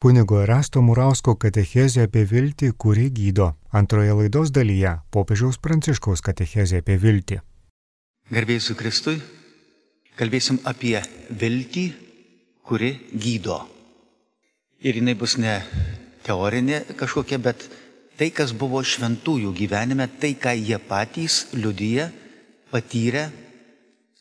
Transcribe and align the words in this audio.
Kunigo 0.00 0.38
Erasto 0.40 0.80
Murausko 0.80 1.34
katechezė 1.36 2.06
apie 2.06 2.22
viltį, 2.24 2.70
kuri 2.80 3.10
gydo. 3.12 3.50
Antroje 3.80 4.14
laidos 4.16 4.48
dalyje 4.56 4.94
popiežiaus 5.12 5.58
Pranciškaus 5.60 6.24
katechezė 6.24 6.80
apie 6.80 6.96
viltį. 7.02 7.36
Garbėsiu 8.32 8.78
Kristui, 8.80 9.18
kalbėsim 10.16 10.62
apie 10.64 10.94
viltį, 11.42 11.84
kuri 12.64 12.94
gydo. 13.12 13.60
Ir 14.80 15.02
jinai 15.02 15.18
bus 15.20 15.36
ne 15.36 15.60
teorinė 16.24 16.80
kažkokia, 16.96 17.36
bet 17.36 17.68
tai, 18.16 18.32
kas 18.32 18.56
buvo 18.56 18.80
šventųjų 18.80 19.52
gyvenime, 19.52 20.08
tai, 20.16 20.32
ką 20.32 20.56
jie 20.56 20.80
patys 20.80 21.50
liudyja, 21.52 22.08
patyrė 22.72 23.28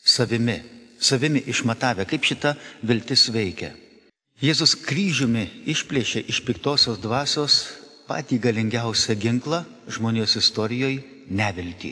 savimi, 0.03 0.59
savimi 0.99 1.47
išmatavę, 1.47 2.03
kaip 2.03 2.33
šita 2.35 2.57
viltis 2.83 3.29
veikia. 3.31 3.77
Jėzus 4.39 4.71
kryžiumi 4.87 5.49
išplėšė 5.67 6.21
iš 6.31 6.37
piktosios 6.47 6.99
dvasios 7.03 7.55
patį 8.07 8.37
galingiausią 8.45 9.17
ginklą 9.19 9.65
žmonijos 9.91 10.37
istorijoje- 10.39 11.03
neviltį. 11.39 11.91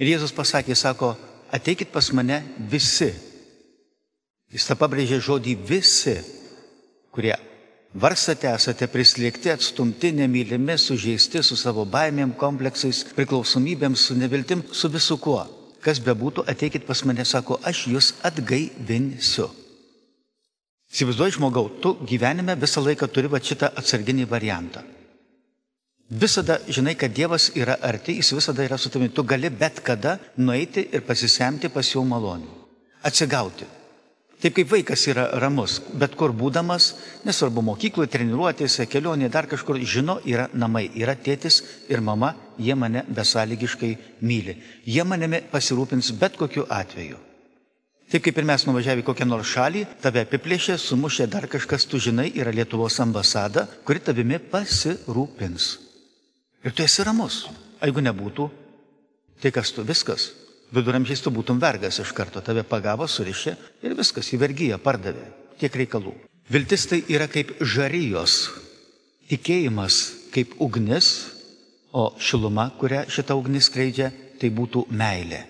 Ir 0.00 0.06
Jėzus 0.08 0.32
pasakė, 0.32 0.74
sako, 0.74 1.16
ateikit 1.52 1.92
pas 1.92 2.10
mane 2.12 2.42
visi. 2.58 3.12
Jis 4.50 4.64
tą 4.64 4.74
pabrėžė 4.74 5.20
žodį 5.20 5.54
visi, 5.68 6.16
kurie 7.12 7.36
varstate, 7.94 8.48
esate 8.48 8.86
prislėgti, 8.86 9.52
atstumti, 9.52 10.10
nemylimi, 10.10 10.78
sužeisti 10.78 11.42
su 11.42 11.56
savo 11.56 11.84
baimėm, 11.84 12.34
kompleksais, 12.34 13.04
priklausomybėm, 13.14 13.94
su 13.94 14.14
neviltim, 14.14 14.64
su 14.72 14.88
visu 14.88 15.18
kuo. 15.18 15.46
Kas 15.80 16.00
bebūtų, 16.00 16.48
ateikit 16.48 16.86
pas 16.86 17.04
mane, 17.04 17.24
sako, 17.24 17.60
aš 17.62 17.86
jūs 17.92 18.14
atgaivinsiu. 18.22 19.63
Įsivaizduoji 20.94 21.34
žmogau, 21.34 21.66
tu 21.82 21.96
gyvenime 22.06 22.54
visą 22.54 22.82
laiką 22.84 23.08
turi 23.10 23.26
va 23.30 23.40
šitą 23.42 23.72
atsarginį 23.80 24.28
variantą. 24.30 24.84
Visada 26.10 26.60
žinai, 26.68 26.94
kad 26.94 27.10
Dievas 27.10 27.48
yra 27.58 27.74
arti, 27.82 28.14
jis 28.20 28.30
visada 28.36 28.62
yra 28.62 28.78
su 28.78 28.92
tavimi. 28.94 29.10
Tu 29.10 29.24
gali 29.26 29.50
bet 29.50 29.80
kada 29.82 30.18
nueiti 30.36 30.84
ir 30.92 31.02
pasisemti 31.02 31.72
pas 31.72 31.90
jo 31.90 32.04
malonių. 32.06 32.46
Atsigauti. 33.02 33.66
Taip 34.44 34.54
kaip 34.54 34.70
vaikas 34.70 35.06
yra 35.08 35.24
ramus, 35.40 35.80
bet 35.98 36.14
kur 36.20 36.30
būdamas, 36.36 36.90
nesvarbu 37.24 37.62
mokykloje, 37.64 38.10
treniruotėse, 38.12 38.86
kelionėje, 38.92 39.30
dar 39.32 39.48
kažkur, 39.50 39.80
žino, 39.80 40.18
yra 40.28 40.50
namai, 40.52 40.90
yra 40.94 41.16
tėtis 41.16 41.62
ir 41.88 42.04
mama, 42.04 42.34
jie 42.58 42.76
mane 42.78 43.06
besąlygiškai 43.08 43.94
myli. 44.20 44.58
Jie 44.84 45.02
manimi 45.02 45.40
pasirūpins 45.50 46.12
bet 46.20 46.36
kokiu 46.36 46.68
atveju. 46.68 47.16
Taip 48.12 48.24
kaip 48.26 48.38
ir 48.38 48.46
mes 48.46 48.66
nuvažiavę 48.68 49.02
į 49.02 49.06
kokią 49.06 49.26
nors 49.26 49.48
šalį, 49.48 49.84
tave 50.04 50.22
apiplėšė, 50.26 50.76
sumušė 50.78 51.26
dar 51.32 51.46
kažkas, 51.50 51.86
tu 51.88 51.98
žinai, 52.02 52.28
yra 52.36 52.52
Lietuvos 52.54 53.00
ambasada, 53.02 53.64
kuri 53.86 54.02
tavimi 54.04 54.38
pasirūpins. 54.52 55.68
Ir 56.64 56.72
tu 56.72 56.84
esi 56.84 57.04
ramus. 57.04 57.44
Jeigu 57.80 58.04
nebūtų, 58.04 58.48
tai 59.42 59.52
kas 59.52 59.72
tu 59.74 59.84
viskas. 59.84 60.30
Viduramžiais 60.74 61.20
tu 61.20 61.32
būtum 61.34 61.60
vergas 61.60 62.00
iš 62.02 62.12
karto, 62.16 62.40
tave 62.44 62.64
pagavo, 62.66 63.06
surišė 63.08 63.56
ir 63.84 63.96
viskas, 63.98 64.30
į 64.32 64.40
vergyją 64.42 64.78
pardavė. 64.82 65.26
Tiek 65.60 65.74
reikalų. 65.84 66.14
Viltis 66.50 66.86
tai 66.90 67.00
yra 67.08 67.28
kaip 67.30 67.54
žarijos, 67.60 68.50
tikėjimas 69.30 70.00
kaip 70.34 70.56
ugnis, 70.60 71.30
o 71.94 72.10
šiluma, 72.18 72.68
kurią 72.80 73.04
šita 73.08 73.36
ugnis 73.38 73.70
skleidžia, 73.70 74.10
tai 74.40 74.50
būtų 74.50 74.88
meilė. 74.90 75.44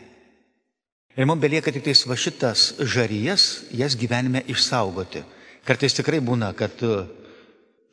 Ir 1.15 1.29
mums 1.31 1.43
belieka 1.43 1.71
tik 1.71 1.85
tais 1.87 2.01
va 2.11 2.17
šitas 2.19 2.73
žarijas, 2.83 3.69
jas 3.71 3.95
gyvenime 3.95 4.43
išsaugoti. 4.51 5.23
Kartais 5.65 5.95
tikrai 5.95 6.19
būna, 6.19 6.51
kad 6.59 6.75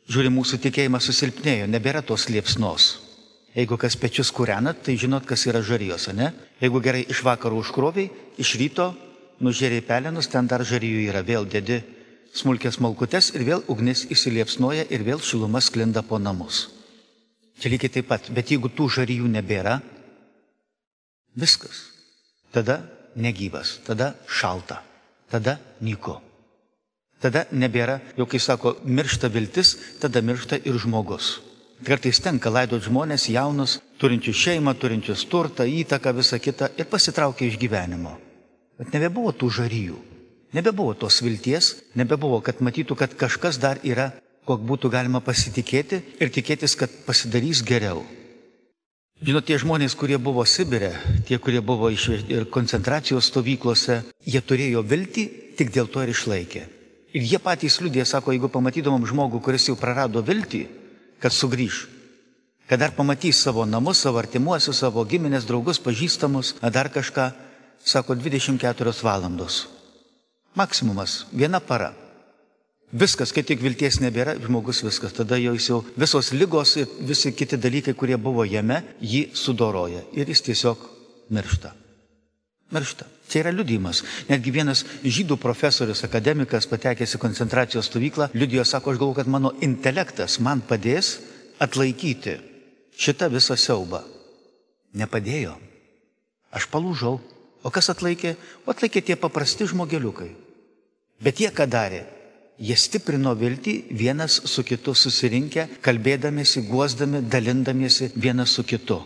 žiūri 0.09 0.31
mūsų 0.33 0.57
tikėjimas 0.63 1.05
susilpnėjo, 1.05 1.67
nebėra 1.69 2.01
tos 2.01 2.25
liepsnos. 2.33 2.95
Jeigu 3.53 3.77
kas 3.77 3.97
pečius 3.99 4.31
kūrenat, 4.33 4.79
tai 4.85 4.95
žinot, 4.97 5.27
kas 5.27 5.43
yra 5.45 5.61
žarijos, 5.61 6.07
ne? 6.15 6.31
Jeigu 6.63 6.81
gerai 6.81 7.03
iš 7.11 7.21
vakarų 7.27 7.59
užkroviai, 7.61 8.09
iš 8.41 8.55
ryto 8.57 8.89
nužėriai 9.43 9.83
pelenus, 9.85 10.29
ten 10.31 10.47
dar 10.47 10.63
žarijų 10.65 11.03
yra, 11.11 11.21
vėl 11.21 11.45
dedi 11.45 11.81
smulkės 12.33 12.79
malkutes 12.81 13.33
ir 13.35 13.43
vėl 13.45 13.65
ugnis 13.69 14.05
įsiliepsnoja 14.09 14.87
ir 14.89 15.03
vėl 15.05 15.21
šiluma 15.21 15.61
sklinda 15.61 16.01
po 16.01 16.17
namus. 16.17 16.69
Čia 17.59 17.69
lygiai 17.73 17.91
taip 17.99 18.07
pat, 18.09 18.31
bet 18.33 18.49
jeigu 18.49 18.71
tų 18.71 18.87
žarijų 18.97 19.27
nebėra, 19.29 19.81
viskas. 21.37 21.83
Tada 22.55 22.79
negyvas, 23.15 23.79
tada 23.85 24.13
šalta, 24.27 24.81
tada 25.31 25.57
nyku. 25.81 26.17
Tada 27.21 27.45
nebėra, 27.53 27.99
jau 28.17 28.25
kai 28.25 28.39
sako, 28.41 28.79
miršta 28.85 29.29
viltis, 29.29 29.75
tada 30.01 30.23
miršta 30.25 30.57
ir 30.65 30.77
žmogus. 30.81 31.37
Kartais 31.85 32.19
tenka 32.21 32.49
laidoti 32.49 32.87
žmonės 32.89 33.27
jaunus, 33.33 33.79
turinčius 34.01 34.37
šeimą, 34.37 34.73
turinčius 34.77 35.25
turtą, 35.29 35.65
įtaką, 35.65 36.13
visą 36.17 36.37
kitą 36.41 36.69
ir 36.77 36.89
pasitraukia 36.89 37.47
iš 37.49 37.57
gyvenimo. 37.61 38.15
Bet 38.77 38.93
nebebuvo 38.93 39.33
tų 39.33 39.49
žaryjų, 39.57 39.97
nebebuvo 40.57 40.93
tos 40.97 41.21
vilties, 41.25 41.75
nebebuvo, 41.97 42.41
kad 42.45 42.61
matytų, 42.61 42.97
kad 42.97 43.13
kažkas 43.17 43.61
dar 43.61 43.81
yra, 43.85 44.11
kok 44.45 44.61
būtų 44.65 44.89
galima 44.93 45.21
pasitikėti 45.21 46.01
ir 46.21 46.33
tikėtis, 46.33 46.77
kad 46.77 46.93
pasidarys 47.05 47.61
geriau. 47.65 48.01
Žinot, 49.21 49.45
tie 49.45 49.59
žmonės, 49.61 49.93
kurie 49.93 50.17
buvo 50.17 50.41
Sibire, 50.49 50.95
tie, 51.29 51.37
kurie 51.37 51.59
buvo 51.61 51.91
ir 51.93 52.47
koncentracijos 52.49 53.27
stovyklose, 53.29 53.99
jie 54.25 54.41
turėjo 54.41 54.81
viltį, 54.81 55.25
tik 55.59 55.69
dėl 55.69 55.85
to 55.93 56.01
ir 56.01 56.09
išlaikė. 56.09 56.63
Ir 57.13 57.27
jie 57.29 57.37
patys 57.37 57.77
liūdė, 57.83 58.01
sako, 58.01 58.33
jeigu 58.33 58.49
pamatydomam 58.49 59.05
žmogų, 59.05 59.43
kuris 59.45 59.67
jau 59.69 59.75
prarado 59.77 60.23
viltį, 60.25 60.63
kad 61.21 61.35
sugrįž. 61.37 61.83
Kad 62.65 62.81
dar 62.81 62.95
pamatys 62.97 63.43
savo 63.45 63.67
namus, 63.69 64.01
savo 64.01 64.17
artimuosius, 64.17 64.79
savo 64.81 65.05
giminės, 65.05 65.45
draugus, 65.45 65.77
pažįstamus, 65.77 66.55
ar 66.65 66.73
dar 66.73 66.89
kažką, 66.89 67.29
sako 67.85 68.17
24 68.17 68.95
valandos. 69.05 69.67
Maksimumas- 70.57 71.27
viena 71.39 71.59
para. 71.59 71.93
Viskas, 72.91 73.31
kai 73.31 73.43
tik 73.47 73.61
vilties 73.63 74.01
nebėra, 74.03 74.35
žmogus 74.43 74.81
viskas. 74.83 75.13
Tada 75.15 75.37
jau 75.39 75.53
jis 75.55 75.69
jau 75.69 75.79
visos 75.95 76.33
lygos 76.35 76.75
ir 76.81 76.89
visi 77.07 77.31
kiti 77.31 77.55
dalykai, 77.55 77.95
kurie 77.95 78.17
buvo 78.19 78.43
jame, 78.43 78.81
jį 78.99 79.29
sudoroja. 79.31 80.03
Ir 80.11 80.27
jis 80.27 80.43
tiesiog 80.49 80.83
miršta. 81.31 81.71
Miršta. 82.75 83.07
Čia 83.31 83.45
yra 83.45 83.55
liudijimas. 83.55 84.03
Netgi 84.27 84.51
vienas 84.51 84.83
žydų 85.07 85.39
profesorius, 85.39 86.03
akademikas, 86.03 86.67
patekęs 86.67 87.15
į 87.15 87.23
koncentracijos 87.23 87.87
stovyklą, 87.87 88.27
liudijo, 88.35 88.67
sako, 88.67 88.91
aš 88.91 88.99
galvoju, 88.99 89.19
kad 89.21 89.31
mano 89.31 89.53
intelektas 89.63 90.41
man 90.43 90.59
padės 90.59 91.15
atlaikyti 91.63 92.37
šitą 92.99 93.31
visą 93.31 93.55
siaubą. 93.55 94.03
Nepadėjo. 94.99 95.55
Aš 96.51 96.67
palūžau. 96.67 97.21
O 97.63 97.71
kas 97.71 97.87
atlaikė? 97.93 98.35
O 98.65 98.73
atlaikė 98.73 99.03
tie 99.05 99.15
paprasti 99.15 99.69
žmogeliukai. 99.71 100.33
Bet 101.23 101.39
jie 101.39 101.51
ką 101.55 101.69
darė? 101.71 102.03
Jie 102.61 102.75
stiprino 102.77 103.33
viltį 103.33 103.73
vienas 103.97 104.35
su 104.45 104.61
kitu 104.61 104.93
susirinkę, 104.93 105.65
kalbėdamėsi, 105.81 106.61
guosdami, 106.67 107.23
dalindamiesi 107.25 108.11
vienas 108.13 108.53
su 108.53 108.63
kitu. 108.63 108.99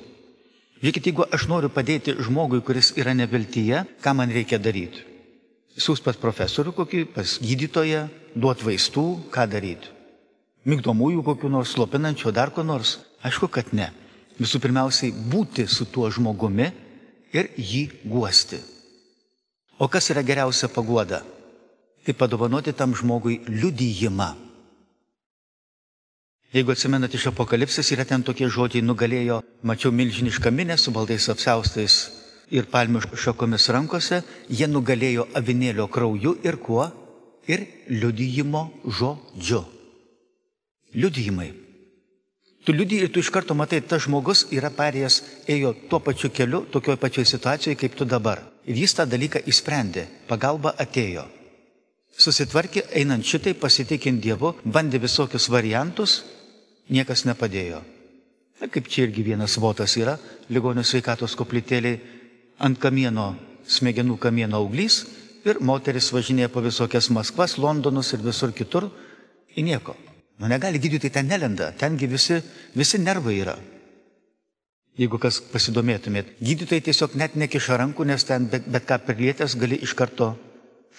Žiūrėkit, 0.81 1.07
jeigu 1.07 1.23
aš 1.31 1.45
noriu 1.47 1.69
padėti 1.71 2.17
žmogui, 2.19 2.59
kuris 2.65 2.91
yra 2.99 3.13
neviltyje, 3.15 3.85
ką 4.03 4.11
man 4.19 4.33
reikia 4.35 4.59
daryti? 4.59 5.05
Siūs 5.79 6.03
pas 6.03 6.19
profesorių 6.19 6.73
kokį, 6.75 7.03
pas 7.15 7.37
gydytoją, 7.39 8.05
duot 8.35 8.63
vaistų, 8.63 9.05
ką 9.31 9.47
daryti? 9.51 9.91
Migdomųjų 10.67 11.23
kokiu 11.23 11.51
nors, 11.51 11.71
slopinančio, 11.75 12.33
dar 12.35 12.51
ko 12.51 12.63
nors? 12.63 12.97
Aišku, 13.23 13.47
kad 13.47 13.71
ne. 13.71 13.87
Visų 14.35 14.59
pirmiausiai 14.63 15.13
būti 15.31 15.63
su 15.71 15.87
tuo 15.87 16.09
žmogumi 16.11 16.67
ir 17.31 17.53
jį 17.55 17.85
guosti. 18.03 18.59
O 19.79 19.87
kas 19.91 20.11
yra 20.11 20.23
geriausia 20.27 20.67
paguoda? 20.71 21.21
Tai 22.05 22.13
padovanoti 22.13 22.73
tam 22.73 22.93
žmogui 22.93 23.39
liudyjimą. 23.49 24.29
Jeigu 26.55 26.71
atsimenat 26.71 27.11
iš 27.17 27.31
apokalipsės, 27.33 27.89
yra 27.91 28.05
ten 28.07 28.21
tokie 28.23 28.47
žodžiai, 28.47 28.85
nugalėjo, 28.85 29.41
mačiau 29.65 29.91
milžinišką 29.91 30.53
minę 30.53 30.77
su 30.79 30.93
baldais 30.95 31.25
apsaustais 31.33 31.97
ir 32.53 32.69
palmių 32.71 33.01
šakomis 33.17 33.67
rankose, 33.73 34.21
jie 34.47 34.69
nugalėjo 34.69 35.27
avinėlio 35.35 35.89
krauju 35.91 36.37
ir 36.45 36.61
kuo? 36.61 36.87
Ir 37.51 37.65
liudyjimo 37.89 38.61
žodžiu. 38.87 39.65
Liudijimai. 40.95 41.51
Tu 42.65 42.73
liudiji 42.73 43.05
ir 43.05 43.11
tu 43.13 43.21
iš 43.21 43.29
karto 43.29 43.53
matai, 43.53 43.83
tas 43.85 44.07
žmogus 44.07 44.47
yra 44.55 44.71
perėjęs, 44.73 45.19
ėjo 45.45 45.75
tuo 45.89 45.99
pačiu 46.01 46.31
keliu, 46.33 46.63
tokioje 46.73 46.97
pačioje 46.97 47.29
situacijoje 47.35 47.77
kaip 47.77 47.97
tu 47.99 48.07
dabar. 48.09 48.41
Ir 48.65 48.79
jis 48.81 48.95
tą 48.97 49.05
dalyką 49.05 49.43
įsprendė, 49.45 50.07
pagalba 50.31 50.73
atėjo. 50.81 51.27
Susitvarkė, 52.15 52.85
einant 52.95 53.25
šitai, 53.27 53.53
pasitikint 53.59 54.21
Dievu, 54.23 54.53
bandė 54.63 55.01
visokius 55.03 55.49
variantus, 55.51 56.21
niekas 56.87 57.25
nepadėjo. 57.27 57.81
Na, 58.61 58.69
kaip 58.71 58.87
čia 58.87 59.03
irgi 59.09 59.25
vienas 59.25 59.57
votas 59.59 59.97
yra, 59.99 60.15
ligonio 60.47 60.85
sveikatos 60.87 61.35
koplytėliai 61.35 61.99
ant 62.63 62.79
kamieno, 62.79 63.33
smegenų 63.67 64.15
kamieno 64.21 64.61
auglys 64.63 65.01
ir 65.45 65.59
moteris 65.59 66.13
važinėja 66.15 66.53
po 66.53 66.63
visokias 66.63 67.11
Maskvas, 67.11 67.57
Londonus 67.59 68.13
ir 68.15 68.23
visur 68.23 68.55
kitur 68.55 68.87
Į 69.55 69.63
nieko. 69.63 69.95
Nu 70.39 70.49
negali 70.51 70.81
gydytojai 70.83 71.13
ten 71.15 71.29
nelenda, 71.31 71.71
tengi 71.79 72.09
visi, 72.11 72.41
visi 72.75 72.99
nervai 72.99 73.37
yra. 73.39 73.55
Jeigu 74.99 75.19
kas 75.19 75.39
pasidomėtumėt, 75.51 76.37
gydytojai 76.43 76.83
tiesiog 76.89 77.15
net 77.19 77.35
nekiša 77.39 77.79
rankų, 77.79 78.07
nes 78.11 78.27
ten 78.27 78.47
bet, 78.51 78.67
bet 78.67 78.87
ką 78.87 78.99
prilietęs 79.07 79.55
gali 79.59 79.79
iš 79.83 79.95
karto 79.95 80.33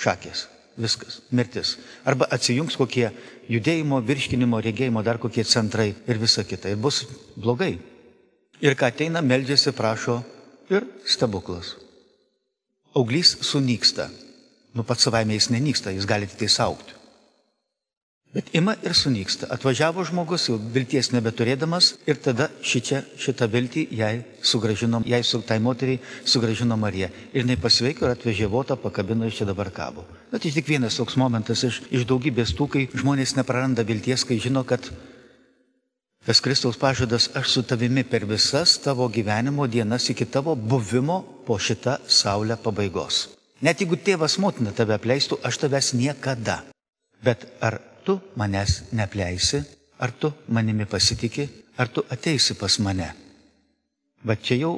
šakės. 0.00 0.46
Viskas, 0.76 1.22
mirtis. 1.32 1.76
Arba 2.04 2.28
atsijungs 2.32 2.76
kokie 2.76 3.08
judėjimo, 3.48 4.02
virškinimo, 4.04 4.60
regėjimo, 4.60 5.02
dar 5.04 5.16
kokie 5.22 5.44
centrai 5.48 5.94
ir 6.04 6.20
visa 6.20 6.44
kita. 6.44 6.68
Ir 6.68 6.80
bus 6.80 7.04
blogai. 7.36 7.78
Ir 8.60 8.76
ką 8.76 8.90
ateina, 8.92 9.22
meldžiasi, 9.24 9.72
prašo 9.76 10.18
ir 10.72 10.84
stebuklas. 11.08 11.74
Auglys 12.96 13.36
sunyksta. 13.44 14.10
Nu 14.76 14.84
pats 14.84 15.08
savaime 15.08 15.36
jis 15.36 15.48
nenyksta, 15.52 15.94
jis 15.96 16.08
gali 16.08 16.28
tik 16.28 16.44
tai 16.44 16.52
saukti. 16.52 16.95
Bet 18.34 18.50
ima 18.52 18.74
ir 18.84 18.92
sunyksta. 18.92 19.46
Atvažiavo 19.54 20.02
žmogus, 20.04 20.48
jau 20.50 20.58
vilties 20.58 21.08
nebeturėdamas 21.14 21.92
ir 22.10 22.18
tada 22.20 22.50
šičia, 22.60 23.00
šitą 23.16 23.48
viltį 23.48 23.86
jai 23.96 24.12
sugražino, 24.44 25.00
jai 25.08 25.22
su 25.24 25.40
tai 25.46 25.56
moteriai 25.62 26.02
sugražino 26.24 26.76
Marija. 26.76 27.08
Ir 27.32 27.46
jinai 27.46 27.56
pasveiko 27.62 28.04
ir 28.04 28.12
atvežė 28.12 28.50
votą, 28.52 28.76
pakabino 28.76 29.24
iš 29.24 29.40
čia 29.40 29.48
dabar 29.48 29.70
kabo. 29.72 30.04
Bet 30.32 30.44
tai 30.44 30.52
tik 30.52 30.68
vienas 30.68 30.98
toks 31.00 31.16
momentas 31.16 31.64
iš, 31.64 31.80
iš 31.88 32.04
daugybės 32.10 32.52
tų, 32.58 32.68
kai 32.74 32.84
žmonės 32.92 33.36
nepraranda 33.38 33.86
vilties, 33.88 34.26
kai 34.28 34.36
žino, 34.42 34.66
kad 34.68 34.90
tas 36.26 36.42
Kristaus 36.42 36.76
pažadas 36.76 37.30
aš 37.38 37.54
su 37.54 37.62
tavimi 37.62 38.04
per 38.04 38.26
visas 38.28 38.76
tavo 38.82 39.08
gyvenimo 39.08 39.64
dienas 39.70 40.10
iki 40.10 40.26
tavo 40.28 40.58
buvimo 40.58 41.22
po 41.46 41.56
šitą 41.56 42.02
saulę 42.04 42.60
pabaigos. 42.60 43.28
Net 43.64 43.80
jeigu 43.80 43.96
tėvas 43.96 44.36
motina 44.42 44.76
tave 44.76 44.98
apleistų, 44.98 45.40
aš 45.40 45.64
tavęs 45.64 45.94
niekada. 45.96 46.64
Bet 47.24 47.46
ar 47.64 47.80
tu 48.06 48.18
manęs 48.38 48.84
nepleisi, 48.94 49.62
ar 49.98 50.12
tu 50.14 50.30
manimi 50.48 50.86
pasitikė, 50.86 51.48
ar 51.76 51.90
tu 51.90 52.04
ateisi 52.10 52.54
pas 52.54 52.78
mane. 52.78 53.08
Bet 54.26 54.42
čia 54.46 54.60
jau 54.62 54.72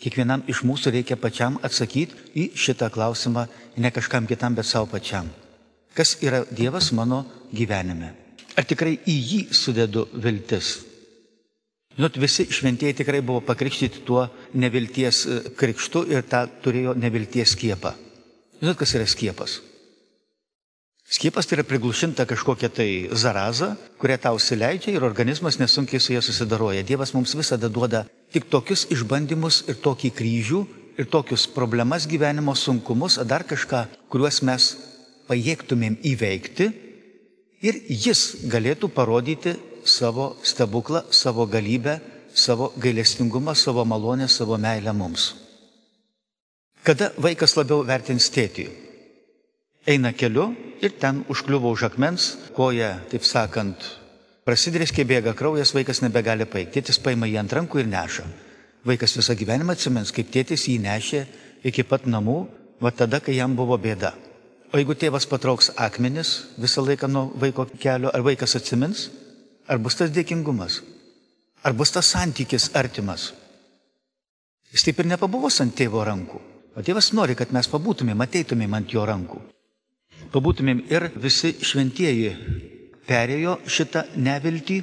kiekvienam 0.00 0.44
iš 0.48 0.64
mūsų 0.64 0.94
reikia 0.96 1.18
pačiam 1.20 1.58
atsakyti 1.66 2.32
į 2.40 2.50
šitą 2.56 2.90
klausimą, 2.92 3.46
ne 3.76 3.90
kažkam 3.92 4.26
kitam, 4.26 4.56
bet 4.56 4.66
savo 4.66 4.88
pačiam. 4.90 5.28
Kas 5.94 6.16
yra 6.24 6.44
Dievas 6.50 6.92
mano 6.96 7.24
gyvenime? 7.52 8.14
Ar 8.56 8.66
tikrai 8.66 8.96
į 9.06 9.16
jį 9.30 9.40
sudedu 9.54 10.06
viltis? 10.14 10.78
Žinot, 11.96 12.16
visi 12.22 12.46
šventieji 12.48 13.00
tikrai 13.02 13.20
buvo 13.20 13.42
pakrikštyti 13.44 14.04
tuo 14.06 14.22
nevilties 14.54 15.24
e, 15.26 15.40
krikštu 15.58 16.04
ir 16.14 16.22
tą 16.30 16.46
turėjo 16.62 16.94
nevilties 16.96 17.56
skiepą. 17.56 17.92
Žinot, 18.60 18.78
kas 18.78 18.94
yra 18.96 19.08
skiepas? 19.10 19.58
Skiepas 21.10 21.48
tai 21.48 21.56
yra 21.58 21.64
priglušinta 21.66 22.22
kažkokia 22.22 22.68
tai 22.70 23.08
zaraza, 23.10 23.72
kurią 23.98 24.16
tau 24.22 24.36
sileidžia 24.38 24.92
ir 24.94 25.02
organizmas 25.02 25.56
nesunkiai 25.58 25.98
su 25.98 26.12
ja 26.14 26.20
susidaroja. 26.22 26.84
Dievas 26.86 27.10
mums 27.16 27.34
visada 27.34 27.66
duoda 27.66 28.04
tik 28.30 28.46
tokius 28.46 28.84
išbandymus 28.94 29.64
ir 29.66 29.80
tokį 29.82 30.10
kryžių 30.14 30.60
ir 31.02 31.08
tokius 31.10 31.48
problemas 31.50 32.06
gyvenimo 32.06 32.54
sunkumus, 32.54 33.18
ar 33.18 33.26
dar 33.26 33.42
kažką, 33.42 33.88
kuriuos 34.06 34.38
mes 34.46 34.68
pajėgtumėm 35.26 35.96
įveikti 36.12 36.68
ir 37.66 37.80
jis 37.90 38.46
galėtų 38.52 38.92
parodyti 38.94 39.56
savo 39.82 40.36
stebuklą, 40.46 41.02
savo 41.10 41.48
galybę, 41.50 41.98
savo 42.34 42.70
gailestingumą, 42.78 43.56
savo 43.58 43.82
malonę, 43.84 44.28
savo 44.28 44.58
meilę 44.58 44.94
mums. 44.94 45.34
Kada 46.86 47.10
vaikas 47.18 47.56
labiau 47.58 47.82
vertins 47.82 48.30
tėtį? 48.30 48.89
Eina 49.86 50.12
keliu 50.12 50.54
ir 50.80 50.92
ten 50.98 51.24
užkliuvo 51.28 51.70
už 51.70 51.88
akmens, 51.88 52.36
koja, 52.56 52.98
taip 53.10 53.24
sakant, 53.24 53.76
prasidrėskė 54.44 55.04
bėga 55.08 55.34
kraujas, 55.36 55.72
vaikas 55.76 56.02
nebegali 56.04 56.46
paeiti. 56.48 56.80
Tėtis 56.80 57.00
paima 57.00 57.28
jį 57.28 57.40
ant 57.40 57.52
rankų 57.52 57.80
ir 57.80 57.88
neša. 57.88 58.24
Vaikas 58.84 59.16
visą 59.16 59.36
gyvenimą 59.36 59.76
atsimins, 59.76 60.12
kaip 60.12 60.30
tėtis 60.32 60.66
jį 60.68 60.78
nešė 60.84 61.24
iki 61.68 61.84
pat 61.84 62.06
namų, 62.08 62.46
va 62.80 62.92
tada, 62.92 63.20
kai 63.20 63.36
jam 63.36 63.56
buvo 63.56 63.76
bėda. 63.76 64.14
O 64.72 64.78
jeigu 64.78 64.94
tėvas 64.94 65.26
patrauks 65.26 65.72
akmenis 65.76 66.46
visą 66.60 66.84
laiką 66.84 67.08
nuo 67.10 67.28
vaiko 67.36 67.66
kelio, 67.80 68.12
ar 68.14 68.24
vaikas 68.24 68.56
atsimins, 68.56 69.08
ar 69.68 69.80
bus 69.82 69.98
tas 69.98 70.12
dėkingumas, 70.14 70.80
ar 71.64 71.76
bus 71.76 71.92
tas 71.92 72.08
santykis 72.14 72.70
artimas. 72.78 73.32
Jis 74.70 74.86
taip 74.86 75.02
ir 75.02 75.10
nepabuvos 75.10 75.58
ant 75.60 75.74
tėvo 75.74 76.04
rankų. 76.06 76.40
O 76.78 76.84
tėvas 76.86 77.10
nori, 77.12 77.34
kad 77.34 77.50
mes 77.52 77.66
pabūtumėm, 77.66 78.22
ateitumėm 78.22 78.78
ant 78.78 78.94
jo 78.94 79.02
rankų 79.04 79.40
pabūtumėm 80.32 80.84
ir 80.92 81.10
visi 81.16 81.54
šventieji 81.64 82.32
perėjo 83.08 83.58
šitą 83.66 84.04
neviltį, 84.16 84.80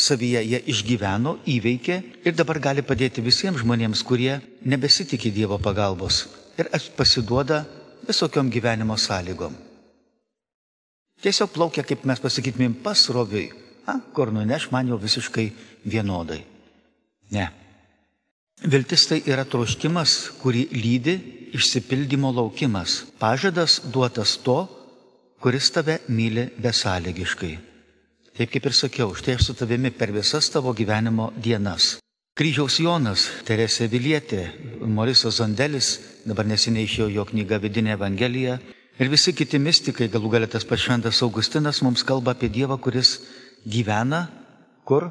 savyje 0.00 0.42
jie 0.46 0.60
išgyveno, 0.72 1.38
įveikė 1.44 1.96
ir 2.24 2.36
dabar 2.36 2.60
gali 2.62 2.84
padėti 2.86 3.24
visiems 3.24 3.60
žmonėms, 3.60 4.04
kurie 4.06 4.38
nebesitikė 4.64 5.32
Dievo 5.34 5.58
pagalbos 5.60 6.24
ir 6.58 6.70
pasiduoda 6.96 7.64
visokiom 8.08 8.50
gyvenimo 8.52 8.96
sąlygom. 8.96 9.54
Tiesiog 11.20 11.52
plaukia, 11.52 11.84
kaip 11.84 12.06
mes 12.08 12.20
pasakytumėm, 12.20 12.78
pasroviui. 12.84 13.50
A, 13.88 13.98
kur 14.14 14.30
nuneš 14.32 14.70
man 14.72 14.88
jau 14.88 14.96
visiškai 15.00 15.50
vienodai. 15.84 16.40
Ne. 17.34 17.48
Viltis 18.60 19.06
tai 19.08 19.22
yra 19.24 19.46
troškimas, 19.48 20.36
kurį 20.42 20.66
lydi 20.76 21.14
išsipildymo 21.56 22.28
laukimas, 22.36 23.06
pažadas 23.18 23.78
duotas 23.88 24.36
to, 24.44 24.66
kuris 25.40 25.70
tave 25.72 25.96
myli 26.12 26.50
besąlygiškai. 26.60 27.54
Taip 28.36 28.52
kaip 28.52 28.66
ir 28.68 28.76
sakiau, 28.76 29.14
štai 29.16 29.38
aš 29.38 29.46
su 29.48 29.54
tavimi 29.56 29.90
per 29.90 30.12
visas 30.12 30.50
tavo 30.52 30.74
gyvenimo 30.76 31.30
dienas. 31.40 31.96
Kryžiaus 32.36 32.76
Jonas, 32.84 33.24
Teresė 33.48 33.88
Vilietė, 33.90 34.44
Morisas 34.84 35.40
Zandelis, 35.40 35.88
dabar 36.28 36.44
neseniai 36.44 36.84
išėjo 36.84 37.08
jo 37.16 37.24
knyga 37.32 37.58
Vidinė 37.64 37.96
Evangelija 37.96 38.58
ir 39.00 39.10
visi 39.12 39.32
kiti 39.32 39.58
mystikai, 39.58 40.08
galų 40.12 40.36
galę 40.36 40.48
tas 40.52 40.68
pats 40.68 40.84
Šventas 40.84 41.22
Augustinas 41.24 41.80
mums 41.82 42.04
kalba 42.04 42.36
apie 42.36 42.52
Dievą, 42.52 42.76
kuris 42.76 43.16
gyvena 43.64 44.26
kur? 44.84 45.08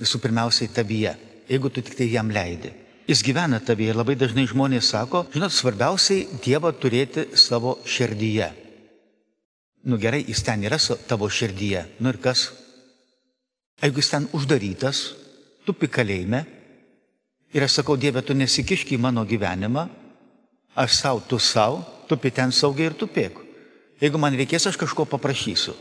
Visų 0.00 0.18
pirmiausiai 0.24 0.72
tavyje, 0.74 1.14
jeigu 1.48 1.70
tu 1.70 1.82
tik 1.82 1.96
tai 1.98 2.08
jam 2.12 2.30
leidi. 2.30 2.72
Jis 3.04 3.20
gyvena 3.20 3.60
tavyje 3.60 3.92
labai 3.92 4.16
dažnai 4.16 4.46
žmonės 4.48 4.88
sako, 4.94 5.26
žinot, 5.34 5.52
svarbiausiai 5.52 6.40
Dievą 6.44 6.72
turėti 6.72 7.26
savo 7.36 7.76
širdyje. 7.84 8.48
Nu 9.84 9.98
gerai, 10.00 10.22
jis 10.24 10.40
ten 10.40 10.64
yra 10.64 10.78
tavo 10.80 11.28
širdyje. 11.28 11.84
Nu 12.00 12.08
ir 12.08 12.16
kas? 12.16 12.48
Jeigu 13.82 14.00
jis 14.00 14.08
ten 14.08 14.28
uždarytas, 14.32 15.02
tu 15.66 15.74
pikalėjime 15.76 16.44
ir 17.52 17.66
aš 17.66 17.80
sakau, 17.80 17.98
Dieve, 18.00 18.24
tu 18.24 18.32
nesikišk 18.32 18.94
į 18.96 19.02
mano 19.04 19.26
gyvenimą, 19.28 19.84
aš 20.74 20.96
savo, 21.02 21.20
tu 21.28 21.38
savo, 21.38 21.84
tu 22.08 22.16
ten 22.16 22.52
saugiai 22.52 22.88
ir 22.88 22.96
tu 22.96 23.06
pėk. 23.06 23.36
Jeigu 24.00 24.18
man 24.18 24.34
reikės, 24.34 24.66
aš 24.66 24.80
kažko 24.80 25.04
paprašysiu. 25.04 25.76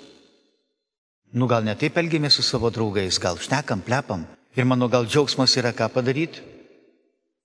Nu 1.34 1.48
gal 1.48 1.64
ne 1.66 1.74
taip 1.80 1.96
elgėmės 1.98 2.36
su 2.38 2.44
savo 2.46 2.70
draugais, 2.70 3.18
gal 3.18 3.40
šnekam, 3.42 3.82
plepam. 3.82 4.28
Ir 4.56 4.66
mano 4.70 4.90
gal 4.90 5.08
džiaugsmas 5.10 5.56
yra 5.58 5.74
ką 5.74 5.90
padaryti 5.94 6.54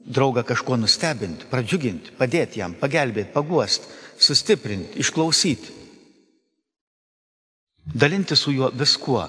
draugą 0.08 0.44
kažkuo 0.46 0.78
nustebinti, 0.80 1.48
pradžiuginti, 1.50 2.14
padėti 2.18 2.62
jam, 2.62 2.74
pagelbėti, 2.78 3.32
paguosti, 3.34 3.90
sustiprinti, 4.18 5.00
išklausyti. 5.02 5.74
Dalinti 7.88 8.36
su 8.36 8.52
juo 8.52 8.70
viskuo. 8.72 9.26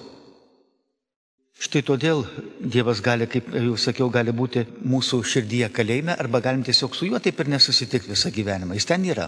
Štai 1.59 1.81
todėl 1.83 2.23
Dievas 2.59 3.01
gali, 3.03 3.27
kaip 3.27 3.49
jau 3.51 3.75
sakiau, 3.75 4.07
gali 4.11 4.31
būti 4.31 4.63
mūsų 4.87 5.19
širdyje 5.27 5.67
kalėjime 5.75 6.15
arba 6.15 6.39
galim 6.43 6.63
tiesiog 6.63 6.95
su 6.95 7.09
juo 7.09 7.19
taip 7.19 7.39
ir 7.39 7.51
nesusitikti 7.51 8.13
visą 8.13 8.31
gyvenimą. 8.31 8.77
Jis 8.79 8.87
ten 8.87 9.03
yra. 9.07 9.27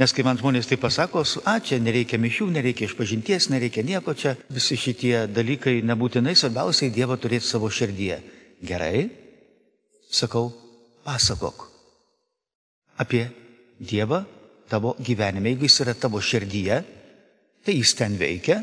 Nes 0.00 0.14
kai 0.16 0.24
man 0.24 0.38
žmonės 0.40 0.70
tai 0.70 0.78
pasako, 0.80 1.26
a, 1.44 1.58
čia 1.60 1.76
nereikia 1.82 2.16
mišių, 2.16 2.46
nereikia 2.54 2.86
išpažinties, 2.88 3.50
nereikia 3.52 3.84
nieko, 3.84 4.14
čia 4.16 4.32
visi 4.48 4.78
šitie 4.80 5.26
dalykai 5.28 5.82
nebūtinai, 5.84 6.32
svarbiausiai 6.32 6.92
Dievą 6.94 7.18
turėti 7.20 7.44
savo 7.44 7.68
širdyje. 7.68 8.16
Gerai, 8.64 9.10
sakau, 10.08 10.48
pasakok 11.04 11.66
apie 13.00 13.26
Dievą 13.80 14.24
tavo 14.68 14.94
gyvenime. 15.00 15.52
Jeigu 15.52 15.68
jis 15.68 15.80
yra 15.84 15.94
tavo 15.96 16.20
širdyje, 16.20 16.80
tai 17.64 17.76
jis 17.76 17.94
ten 17.96 18.16
veikia 18.20 18.60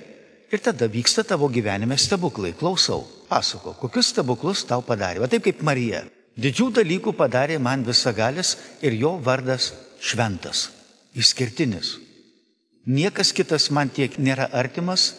ir 0.52 0.62
tada 0.64 0.88
vyksta 0.88 1.26
tavo 1.28 1.50
gyvenime 1.50 1.98
stebuklai. 1.98 2.54
Klausau, 2.58 3.04
pasakok, 3.30 3.80
kokius 3.82 4.14
stebuklus 4.14 4.64
tau 4.70 4.86
padarė. 4.86 5.22
Va 5.24 5.30
taip 5.32 5.46
kaip 5.48 5.62
Marija. 5.66 6.06
Didžių 6.38 6.70
dalykų 6.78 7.16
padarė 7.18 7.58
man 7.58 7.84
visagalis 7.86 8.56
ir 8.86 8.94
jo 8.94 9.16
vardas 9.26 9.72
šventas, 10.00 10.68
išskirtinis. 11.18 11.98
Niekas 12.88 13.34
kitas 13.36 13.68
man 13.74 13.90
tiek 13.92 14.16
nėra 14.16 14.48
artimas, 14.56 15.16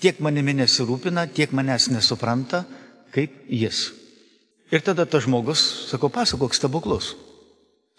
tiek 0.00 0.20
manimi 0.24 0.54
nesirūpina, 0.56 1.26
tiek 1.28 1.52
manęs 1.52 1.90
nesupranta, 1.92 2.64
kaip 3.12 3.34
jis. 3.50 3.90
Ir 4.70 4.84
tada 4.86 5.04
tas 5.04 5.26
žmogus, 5.26 5.60
sakau, 5.90 6.08
pasakok 6.08 6.54
stebuklus. 6.56 7.12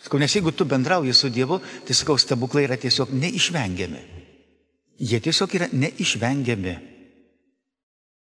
Sakau, 0.01 0.17
nes 0.17 0.34
jeigu 0.34 0.53
tu 0.55 0.65
bendrauji 0.65 1.13
su 1.13 1.29
Dievu, 1.29 1.60
tai 1.86 1.93
sakau, 1.93 2.17
stebuklai 2.17 2.63
yra 2.65 2.79
tiesiog 2.79 3.12
neišvengiami. 3.13 4.01
Jie 5.01 5.20
tiesiog 5.22 5.53
yra 5.60 5.67
neišvengiami. 5.70 6.74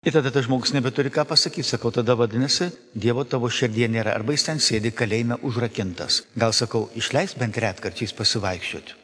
Ir 0.02 0.16
tada 0.16 0.32
tas 0.34 0.48
žmogus 0.48 0.72
nebeturi 0.74 1.12
ką 1.14 1.22
pasakyti, 1.30 1.62
sakau, 1.68 1.92
tada 1.94 2.16
vadinasi, 2.18 2.72
Dievo 2.98 3.22
tavo 3.22 3.46
širdie 3.46 3.86
nėra, 3.86 4.16
arba 4.16 4.34
jis 4.34 4.48
ten 4.48 4.58
sėdi 4.58 4.90
kalėjime 4.90 5.38
užrakintas. 5.46 6.24
Gal 6.34 6.50
sakau, 6.56 6.88
išleis 6.98 7.36
bent 7.38 7.60
retkarčiais 7.62 8.16
pasivaikščioti. 8.18 9.01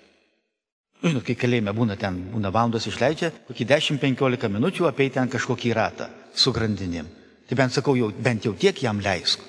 Nu, 0.99 1.13
žinot, 1.13 1.23
kai 1.29 1.37
kalėjime 1.39 1.71
būna 1.75 1.95
ten, 1.99 2.17
būna 2.33 2.51
valandos 2.51 2.89
išleidžia, 2.91 3.31
kokį 3.47 3.67
10-15 3.71 4.51
minučių 4.51 4.89
apie 4.89 5.07
ten 5.15 5.31
kažkokį 5.31 5.75
ratą 5.79 6.09
su 6.35 6.51
grandinim. 6.53 7.07
Tai 7.49 7.57
bent 7.57 7.73
sakau, 7.73 7.95
jau, 7.97 8.11
bent 8.11 8.45
jau 8.45 8.55
tiek 8.59 8.83
jam 8.83 8.99
leisk. 9.01 9.45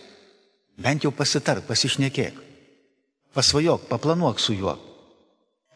Bent 0.80 1.04
jau 1.04 1.12
pasitark, 1.12 1.66
pasišnekėk. 1.68 2.38
Pasvajok, 3.34 3.90
paplanuok 3.90 4.40
su 4.40 4.54
juo. 4.54 4.78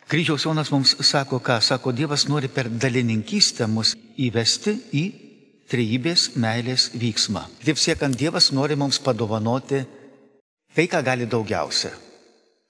Kryžiaus 0.08 0.46
Jonas 0.46 0.70
mums 0.72 0.94
sako, 1.02 1.40
ką 1.40 1.58
sako, 1.62 1.92
Dievas 1.92 2.28
nori 2.30 2.52
per 2.52 2.70
dalininkystę 2.70 3.68
mus 3.68 3.96
įvesti 4.20 4.76
į 4.94 5.04
trejybės 5.72 6.34
meilės 6.38 6.92
vyksmą. 6.94 7.48
Taip 7.66 7.82
siekant, 7.82 8.18
Dievas 8.20 8.52
nori 8.54 8.78
mums 8.78 9.00
padovanoti 9.02 9.82
tai, 10.76 10.86
ką 10.86 11.02
gali 11.02 11.26
daugiausia. 11.26 11.94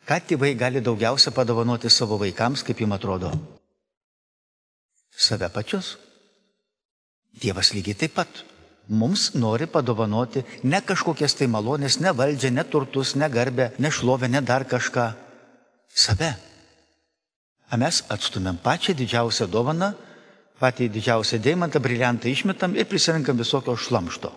Ką 0.04 0.20
tėvai 0.28 0.52
gali 0.60 0.82
daugiausia 0.84 1.32
padovanoti 1.32 1.90
savo 1.90 2.18
vaikams, 2.20 2.64
kaip 2.68 2.82
jums 2.84 2.98
atrodo? 2.98 3.32
Save 5.16 5.48
pačius. 5.54 5.96
Dievas 7.40 7.72
lygiai 7.74 7.96
taip 7.96 8.18
pat 8.18 8.44
mums 8.90 9.32
nori 9.34 9.66
padovanoti 9.66 10.44
ne 10.68 10.82
kažkokias 10.84 11.38
tai 11.40 11.48
malonės, 11.48 12.02
ne 12.04 12.12
valdžią, 12.12 12.52
ne 12.52 12.64
turtus, 12.68 13.16
ne 13.16 13.30
garbę, 13.32 13.72
ne 13.80 13.92
šlovę, 13.92 14.28
ne 14.28 14.42
dar 14.42 14.68
kažką. 14.68 15.14
Save. 15.88 16.34
A 17.72 17.78
mes 17.78 18.04
atstumėm 18.12 18.60
pačią 18.62 18.94
didžiausią 18.98 19.48
dovaną, 19.48 19.94
patį 20.60 20.92
didžiausią 20.94 21.40
deimantą, 21.42 21.80
briliantą 21.80 22.30
išmetam 22.30 22.76
ir 22.76 22.90
prisirinkam 22.92 23.40
visokio 23.40 23.78
šlamšto. 23.78 24.34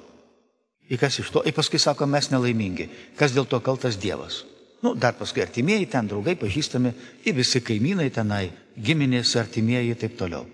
Ir 0.88 1.00
kas 1.02 1.18
iš 1.18 1.32
to? 1.34 1.42
Ir 1.42 1.52
paskui 1.52 1.82
sako, 1.82 2.06
mes 2.06 2.30
nelaimingi. 2.30 2.86
Kas 3.18 3.34
dėl 3.34 3.48
to 3.50 3.58
kaltas 3.60 3.98
Dievas? 3.98 4.44
Nu, 4.84 4.94
dar 4.94 5.16
paskui 5.16 5.42
artimieji 5.42 5.88
ten, 5.88 6.08
draugai, 6.08 6.36
pažįstami, 6.36 6.92
ir 7.24 7.34
visi 7.36 7.62
kaimynai 7.64 8.10
tenai, 8.12 8.50
giminės, 8.76 9.36
artimieji 9.40 9.94
ir 9.94 10.00
taip 10.00 10.16
toliau. 10.18 10.44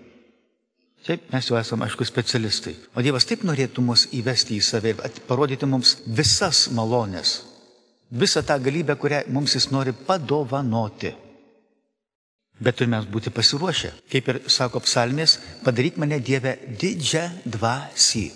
Taip, 1.03 1.25
mes 1.33 1.49
jau 1.49 1.57
esame, 1.59 1.83
aišku, 1.83 2.05
specialistai. 2.07 2.77
O 2.95 3.03
Dievas 3.03 3.27
taip 3.27 3.41
norėtų 3.43 3.83
mus 3.83 4.05
įvesti 4.15 4.55
į 4.55 4.63
save 4.63 4.93
ir 4.93 5.01
parodyti 5.27 5.67
mums 5.67 5.97
visas 6.07 6.69
malonės, 6.71 7.41
visą 8.07 8.45
tą 8.47 8.55
galybę, 8.63 8.95
kurią 8.95 9.25
mums 9.35 9.57
jis 9.57 9.67
nori 9.75 9.91
padovanoti. 10.07 11.11
Bet 12.63 12.77
turime 12.79 13.01
būti 13.11 13.33
pasiruošę. 13.33 13.91
Kaip 14.13 14.29
ir 14.31 14.39
sako 14.47 14.79
psalmės, 14.85 15.35
padaryk 15.65 15.97
mane 15.99 16.21
Dievę 16.23 16.55
didžią 16.79 17.25
dvasį. 17.43 18.29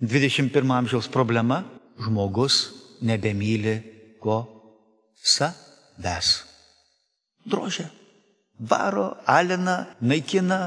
21 0.00 0.72
amžiaus 0.72 1.10
problema- 1.12 1.64
žmogus 2.04 2.70
nebemyli 3.02 3.89
ko 4.20 4.44
savęs. 5.16 6.44
Drožia. 7.44 7.88
Varo, 8.60 9.14
alina, 9.24 9.86
naikina, 10.04 10.58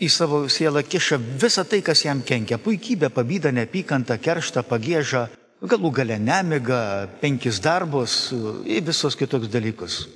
į 0.00 0.08
savo 0.08 0.46
sielą 0.48 0.80
kiša 0.88 1.18
visą 1.20 1.66
tai, 1.68 1.82
kas 1.84 2.06
jam 2.06 2.22
kenkia. 2.24 2.56
Puikybė, 2.56 3.10
pavydą, 3.12 3.52
neapykantą, 3.52 4.16
kerštą, 4.24 4.64
pagėžą, 4.64 5.26
galų 5.60 5.90
gale 5.98 6.16
nemiga, 6.16 6.80
penkis 7.20 7.60
darbus 7.60 8.32
ir 8.64 8.80
visos 8.88 9.18
kitoks 9.20 9.52
dalykus. 9.52 10.06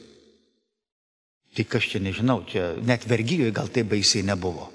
Tai 1.52 1.66
kas 1.68 1.92
čia 1.92 2.00
nežinau, 2.00 2.40
čia 2.48 2.72
net 2.80 3.04
vergyjoje 3.04 3.52
gal 3.52 3.68
tai 3.68 3.84
baisiai 3.84 4.24
nebuvo. 4.24 4.70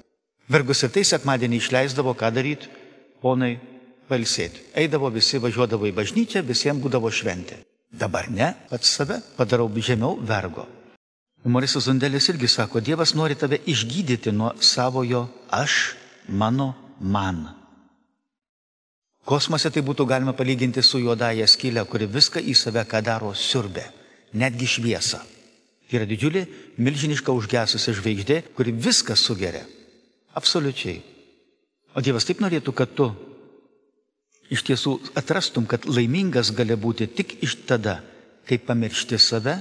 Vergus 0.45 0.83
ir 0.85 0.93
tai 0.93 1.01
sekmadienį 1.07 1.57
išleisdavo, 1.57 2.13
ką 2.13 2.29
daryti, 2.35 2.69
ponai, 3.25 3.55
palsėti. 4.05 4.69
Eidavo 4.77 5.09
visi, 5.09 5.41
važiuodavo 5.41 5.89
į 5.89 5.95
bažnyčią, 5.97 6.45
visiems 6.45 6.83
būdavo 6.83 7.09
šventė. 7.09 7.63
Dabar 7.99 8.29
ne, 8.29 8.53
pats 8.69 8.89
save 8.97 9.21
padarau 9.37 9.69
žemiau 9.75 10.19
vergo. 10.19 10.67
Morisas 11.45 11.85
Zundelis 11.85 12.27
irgi 12.29 12.47
sako, 12.47 12.79
Dievas 12.81 13.13
nori 13.13 13.35
tave 13.35 13.59
išgydyti 13.65 14.31
nuo 14.31 14.51
savojo 14.59 15.27
aš, 15.49 15.95
mano, 16.27 16.73
man. 16.99 17.45
Kosmose 19.25 19.69
tai 19.69 19.81
būtų 19.81 20.05
galima 20.05 20.33
palyginti 20.33 20.81
su 20.83 20.99
juodaja 20.99 21.45
skylė, 21.47 21.85
kuri 21.85 22.07
viską 22.09 22.41
į 22.41 22.55
save, 22.57 22.83
ką 22.85 23.01
daro, 23.01 23.31
siurbė, 23.33 23.85
netgi 24.33 24.67
šviesą. 24.67 25.21
Yra 25.93 26.05
didžiulė, 26.09 26.47
milžiniška 26.81 27.31
užgesusi 27.31 27.93
žvaigždė, 27.93 28.41
kuri 28.57 28.73
viską 28.73 29.15
sugeria. 29.15 29.63
Absoliučiai. 30.33 30.99
O 31.95 32.01
Dievas 32.01 32.25
taip 32.27 32.41
norėtų, 32.43 32.73
kad 32.73 32.91
tu 32.97 33.11
iš 34.51 34.63
tiesų 34.67 34.95
atrastum, 35.17 35.65
kad 35.65 35.85
laimingas 35.89 36.51
gali 36.55 36.77
būti 36.77 37.07
tik 37.07 37.37
iš 37.45 37.57
tada, 37.67 37.99
kai 38.45 38.59
pamiršti 38.61 39.19
save 39.19 39.57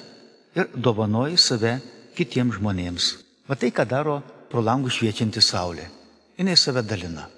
ir 0.57 0.71
dovanoji 0.75 1.39
save 1.41 1.79
kitiems 2.17 2.59
žmonėms. 2.59 3.11
Va 3.49 3.57
tai, 3.61 3.73
ką 3.75 3.87
daro 3.89 4.21
pro 4.51 4.63
langų 4.65 4.93
šviečianti 4.93 5.43
saulė. 5.43 5.89
Jis 6.39 6.67
save 6.67 6.83
dalina. 6.87 7.29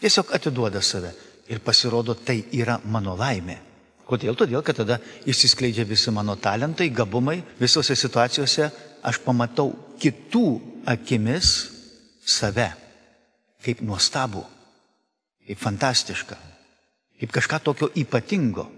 Tiesiog 0.00 0.32
atiduoda 0.34 0.82
save. 0.82 1.12
Ir 1.50 1.58
pasirodo, 1.60 2.14
tai 2.14 2.38
yra 2.54 2.78
mano 2.86 3.16
laimė. 3.18 3.58
Kodėl? 4.06 4.36
Todėl, 4.38 4.62
kad 4.64 4.78
tada 4.78 4.98
išsiskleidžia 5.28 5.84
visi 5.86 6.12
mano 6.14 6.36
talentai, 6.38 6.88
gabumai, 6.94 7.40
visose 7.58 7.96
situacijose 7.98 8.70
aš 9.02 9.18
pamatau 9.24 9.72
kitų 10.00 10.46
akimis 10.86 11.52
save 12.24 12.70
kaip 13.62 13.82
nuostabų 13.82 14.42
kaip 15.52 15.60
fantastiška, 15.60 16.36
kaip 17.20 17.32
kažką 17.32 17.58
tokio 17.60 17.90
ypatingo. 18.00 18.70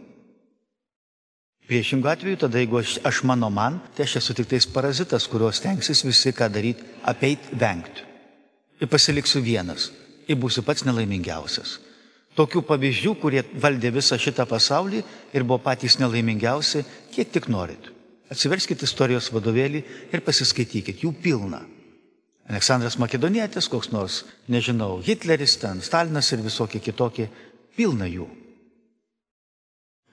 Priešingų 1.65 2.11
atveju, 2.11 2.39
tada 2.43 2.59
jeigu 2.61 2.81
aš, 2.83 2.99
aš 3.07 3.23
mano 3.25 3.49
man, 3.49 3.79
tai 3.95 4.05
aš 4.05 4.19
esu 4.21 4.35
tik 4.35 4.51
tais 4.51 4.67
parazitas, 4.67 5.29
kurios 5.31 5.63
tenksis 5.63 6.03
visi 6.05 6.35
ką 6.35 6.51
daryti, 6.53 6.85
apeit, 7.07 7.47
vengti. 7.55 8.03
Ir 8.83 8.91
pasiliksiu 8.91 9.41
vienas. 9.41 9.93
Ir 10.29 10.37
būsiu 10.41 10.65
pats 10.67 10.85
nelaimingiausias. 10.85 11.79
Tokių 12.35 12.65
pavyzdžių, 12.67 13.15
kurie 13.23 13.45
valdė 13.63 13.95
visą 13.95 14.19
šitą 14.19 14.45
pasaulį 14.51 15.05
ir 15.33 15.47
buvo 15.47 15.63
patys 15.63 16.01
nelaimingiausi, 16.03 16.83
kiek 17.15 17.31
tik 17.31 17.47
norit. 17.49 17.93
Atsiverskite 18.35 18.85
istorijos 18.85 19.31
vadovėlį 19.33 19.85
ir 20.11 20.25
pasiskaitykite, 20.27 21.05
jų 21.07 21.15
pilna. 21.23 21.63
Aleksandras 22.51 22.99
Makedonietis, 23.01 23.71
koks 23.73 23.91
nors, 23.93 24.23
nežinau, 24.53 24.99
Hitleris 25.05 25.57
ten, 25.63 25.81
Stalinas 25.81 26.29
ir 26.35 26.43
visokie 26.45 26.81
kitokie, 26.85 27.31
pilna 27.77 28.09
jų. 28.11 28.29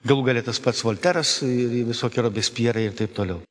Galų 0.02 0.24
galėtas 0.30 0.58
pats 0.62 0.82
Volteras 0.82 1.36
ir 1.46 1.84
visokie 1.86 2.24
Robespierai 2.24 2.88
ir 2.88 2.96
taip 2.98 3.12
toliau. 3.14 3.42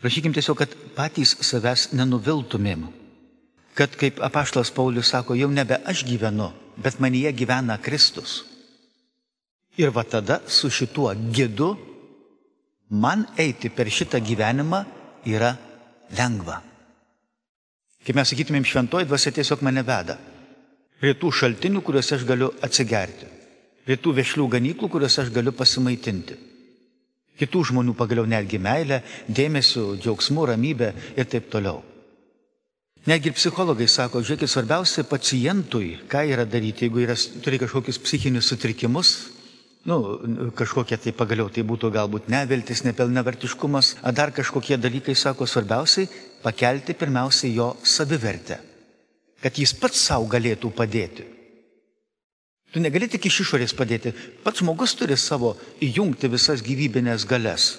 Prašykim 0.00 0.32
tiesiog, 0.36 0.60
kad 0.62 0.76
patys 0.96 1.34
savęs 1.44 1.90
nenuviltumėm. 1.96 2.86
Kad, 3.76 3.96
kaip 3.98 4.20
apaštlas 4.22 4.70
Paulius 4.74 5.10
sako, 5.12 5.34
jau 5.38 5.50
nebe 5.50 5.80
aš 5.88 6.04
gyvenu, 6.08 6.50
bet 6.76 7.00
manyje 7.00 7.32
gyvena 7.36 7.76
Kristus. 7.82 8.42
Ir 9.80 9.92
va 9.94 10.04
tada 10.04 10.40
su 10.46 10.70
šituo 10.70 11.12
gidu 11.32 11.74
man 12.90 13.24
eiti 13.38 13.70
per 13.70 13.88
šitą 13.88 14.20
gyvenimą 14.20 14.84
yra 15.26 15.54
lengva. 16.16 16.69
Kaip 18.06 18.16
mes 18.16 18.30
sakytumėm, 18.32 18.64
šventoji 18.64 19.08
dvasia 19.08 19.32
tiesiog 19.36 19.64
mane 19.66 19.82
veda. 19.84 20.16
Prie 21.00 21.12
tų 21.16 21.32
šaltinių, 21.32 21.82
kuriuose 21.84 22.16
aš 22.16 22.24
galiu 22.28 22.50
atsigerti. 22.64 23.28
Prie 23.84 23.96
tų 24.00 24.14
vešlių 24.20 24.46
ganyklų, 24.56 24.88
kuriuose 24.92 25.22
aš 25.24 25.32
galiu 25.34 25.52
pasimaitinti. 25.56 26.36
Kitų 27.40 27.62
žmonių 27.70 27.94
pagaliau 27.96 28.26
netgi 28.28 28.60
meilę, 28.60 29.00
dėmesio, 29.28 29.94
džiaugsmų, 30.00 30.44
ramybę 30.50 30.90
ir 31.16 31.28
taip 31.28 31.48
toliau. 31.52 31.80
Netgi 33.08 33.32
psichologai 33.32 33.86
sako, 33.88 34.20
žiūrėkit, 34.20 34.50
svarbiausia 34.52 35.06
pacientui, 35.08 35.94
ką 36.08 36.26
yra 36.28 36.44
daryti, 36.44 36.84
jeigu 36.84 37.00
yra, 37.06 37.16
turi 37.40 37.56
kažkokius 37.62 37.96
psichinius 38.04 38.50
sutrikimus, 38.52 39.14
nu, 39.88 39.96
kažkokie 40.56 40.98
tai 41.00 41.14
pagaliau 41.16 41.48
tai 41.48 41.64
būtų 41.64 41.88
galbūt 41.94 42.28
neviltis, 42.28 42.84
nepilnavertiškumas, 42.84 43.94
ar 44.04 44.12
dar 44.12 44.34
kažkokie 44.36 44.76
dalykai, 44.76 45.16
sako, 45.16 45.48
svarbiausiai 45.48 46.12
pakelti 46.42 46.94
pirmiausiai 46.94 47.54
jo 47.54 47.74
savivertę, 47.82 48.58
kad 49.42 49.58
jis 49.58 49.74
pats 49.76 50.00
savo 50.08 50.28
galėtų 50.30 50.72
padėti. 50.76 51.26
Tu 52.70 52.80
negali 52.80 53.08
tik 53.10 53.26
iš 53.26 53.40
išorės 53.44 53.74
padėti, 53.74 54.12
pats 54.44 54.62
žmogus 54.62 54.94
turi 54.94 55.16
savo 55.18 55.56
įjungti 55.82 56.30
visas 56.30 56.62
gyvybinės 56.62 57.26
galės. 57.26 57.72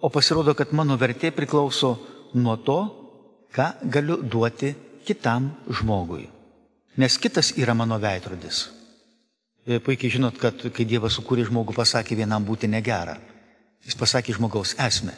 O 0.00 0.08
pasirodo, 0.12 0.54
kad 0.56 0.72
mano 0.72 0.96
vertė 0.96 1.32
priklauso 1.32 1.96
nuo 2.34 2.56
to, 2.56 2.78
ką 3.52 3.68
galiu 3.92 4.16
duoti 4.22 4.72
kitam 5.04 5.50
žmogui. 5.68 6.26
Nes 6.96 7.18
kitas 7.20 7.52
yra 7.60 7.76
mano 7.76 7.98
veidrodis. 8.00 8.66
Ir 9.66 9.82
puikiai 9.84 10.12
žinot, 10.14 10.38
kad 10.40 10.60
kai 10.72 10.86
Dievas 10.88 11.16
sukūrė 11.18 11.44
žmogų, 11.48 11.74
pasakė 11.76 12.16
vienam 12.16 12.44
būti 12.46 12.70
negera. 12.70 13.16
Jis 13.84 13.98
pasakė 13.98 14.36
žmogaus 14.36 14.76
esmę. 14.80 15.12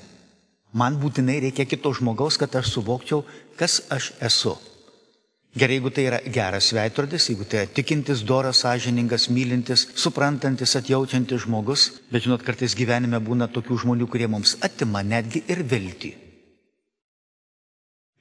Man 0.73 0.99
būtinai 1.01 1.39
reikia 1.47 1.65
kito 1.69 1.93
žmogaus, 1.97 2.37
kad 2.37 2.53
aš 2.59 2.75
suvokčiau, 2.75 3.23
kas 3.57 3.81
aš 3.93 4.13
esu. 4.21 4.57
Gerai, 5.59 5.79
jeigu 5.79 5.91
tai 5.91 6.05
yra 6.05 6.19
geras 6.29 6.69
veidrodis, 6.77 7.31
jeigu 7.31 7.47
tai 7.49 7.63
yra 7.63 7.71
tikintis, 7.73 8.21
doras, 8.23 8.61
sąžiningas, 8.63 9.31
mylintis, 9.33 9.87
suprantantis, 9.97 10.77
atjaučiantis 10.77 11.47
žmogus, 11.47 11.89
bet 12.13 12.27
žinot, 12.27 12.45
kartais 12.45 12.77
gyvenime 12.77 13.19
būna 13.25 13.49
tokių 13.51 13.79
žmonių, 13.83 14.11
kurie 14.13 14.29
mums 14.29 14.59
atima 14.63 15.01
netgi 15.03 15.43
ir 15.49 15.65
viltį. 15.65 16.13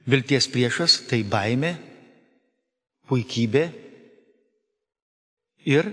Vilties 0.08 0.48
priešas 0.48 1.02
tai 1.10 1.20
baime, 1.28 1.76
puikybė 3.12 3.66
ir 5.68 5.92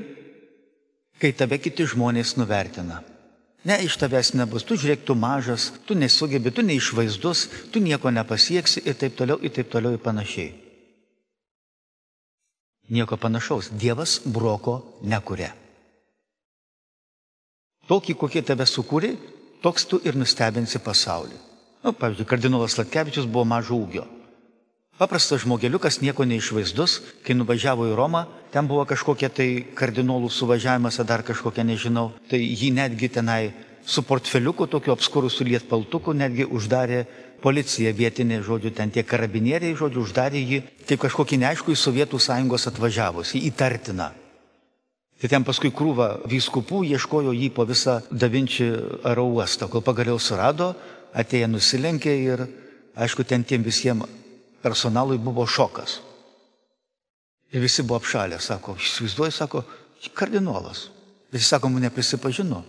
kai 1.18 1.32
tave 1.34 1.58
kiti 1.58 1.86
žmonės 1.90 2.36
nuvertina. 2.38 3.02
Ne, 3.64 3.78
iš 3.80 3.96
tavęs 3.96 4.34
nebus, 4.36 4.64
tu 4.68 4.76
žiūrėk, 4.76 5.06
tu 5.08 5.16
mažas, 5.16 5.70
tu 5.88 5.96
nesugebi, 5.96 6.52
tu 6.52 6.60
neišvaizdus, 6.60 7.46
tu 7.72 7.80
nieko 7.80 8.12
nepasieksi 8.12 8.82
ir 8.84 8.98
taip 9.00 9.16
toliau, 9.16 9.38
ir 9.40 9.54
taip 9.56 9.70
toliau 9.72 9.96
ir 9.96 10.02
panašiai. 10.04 10.52
Nieko 12.92 13.16
panašaus. 13.16 13.70
Dievas 13.72 14.18
broko 14.28 14.82
nekuria. 15.00 15.54
Tokį, 17.88 18.16
kokie 18.20 18.42
tave 18.44 18.66
sukūrė, 18.68 19.14
toks 19.64 19.88
tu 19.88 20.00
ir 20.04 20.16
nustebinsi 20.16 20.80
pasaulį. 20.84 21.40
Nu, 21.84 21.92
pavyzdžiui, 21.92 22.28
kardinolas 22.28 22.76
Latkevičius 22.80 23.28
buvo 23.28 23.44
mažo 23.48 23.76
ūgio. 23.76 24.04
Paprastas 24.94 25.42
žmogeliukas, 25.42 25.98
nieko 26.06 26.22
neišvaizdus, 26.22 27.00
kai 27.26 27.34
nuvažiavo 27.34 27.88
į 27.90 27.96
Romą, 27.98 28.28
ten 28.54 28.68
buvo 28.70 28.84
kažkokia 28.86 29.26
tai 29.26 29.48
kardinolų 29.74 30.30
suvažiavimas 30.30 31.00
ar 31.02 31.08
dar 31.08 31.24
kažkokia, 31.26 31.64
nežinau, 31.66 32.12
tai 32.30 32.38
jį 32.38 32.70
netgi 32.76 33.10
tenai 33.16 33.50
su 33.82 34.04
portfeliuku, 34.06 34.68
tokiu 34.70 34.94
apskurusiu 34.94 35.48
lietpaltuku, 35.50 36.14
netgi 36.14 36.46
uždarė 36.46 37.02
policija 37.42 37.90
vietinė, 37.90 38.38
žodžiu, 38.46 38.70
ten 38.70 38.94
tie 38.94 39.02
karabinieriai, 39.02 39.74
žodžiu, 39.74 40.06
uždarė 40.06 40.38
jį 40.38 40.62
kaip 40.86 41.02
kažkokį 41.02 41.42
neaišku 41.42 41.74
į 41.74 41.80
Sovietų 41.82 42.22
sąjungos 42.22 42.70
atvažiavusi, 42.70 43.42
įtartina. 43.50 44.12
Tai 45.18 45.30
ten 45.30 45.42
paskui 45.42 45.74
krūva 45.74 46.20
vyskupų 46.30 46.84
ieškojo 46.94 47.34
jį 47.34 47.50
po 47.50 47.66
visą 47.66 47.98
Davinčių 48.14 48.74
aro 49.10 49.26
uostą, 49.26 49.66
kol 49.66 49.82
pagaliau 49.82 50.22
surado, 50.22 50.76
atėjo 51.10 51.50
nusilenkė 51.50 52.20
ir, 52.30 52.50
aišku, 52.94 53.26
ten 53.26 53.42
tiem 53.42 53.66
visiems 53.66 54.22
personalui 54.64 55.20
buvo 55.20 55.44
šokas. 55.46 55.98
Ir 57.52 57.62
visi 57.62 57.84
buvo 57.84 58.00
apšalę, 58.00 58.40
sako, 58.42 58.78
įsivaizduoju, 58.80 59.34
sako, 59.36 59.62
kardinolas. 60.16 60.88
Visi 61.32 61.46
sako, 61.46 61.70
mane 61.70 61.90
prisipažino. 61.92 62.64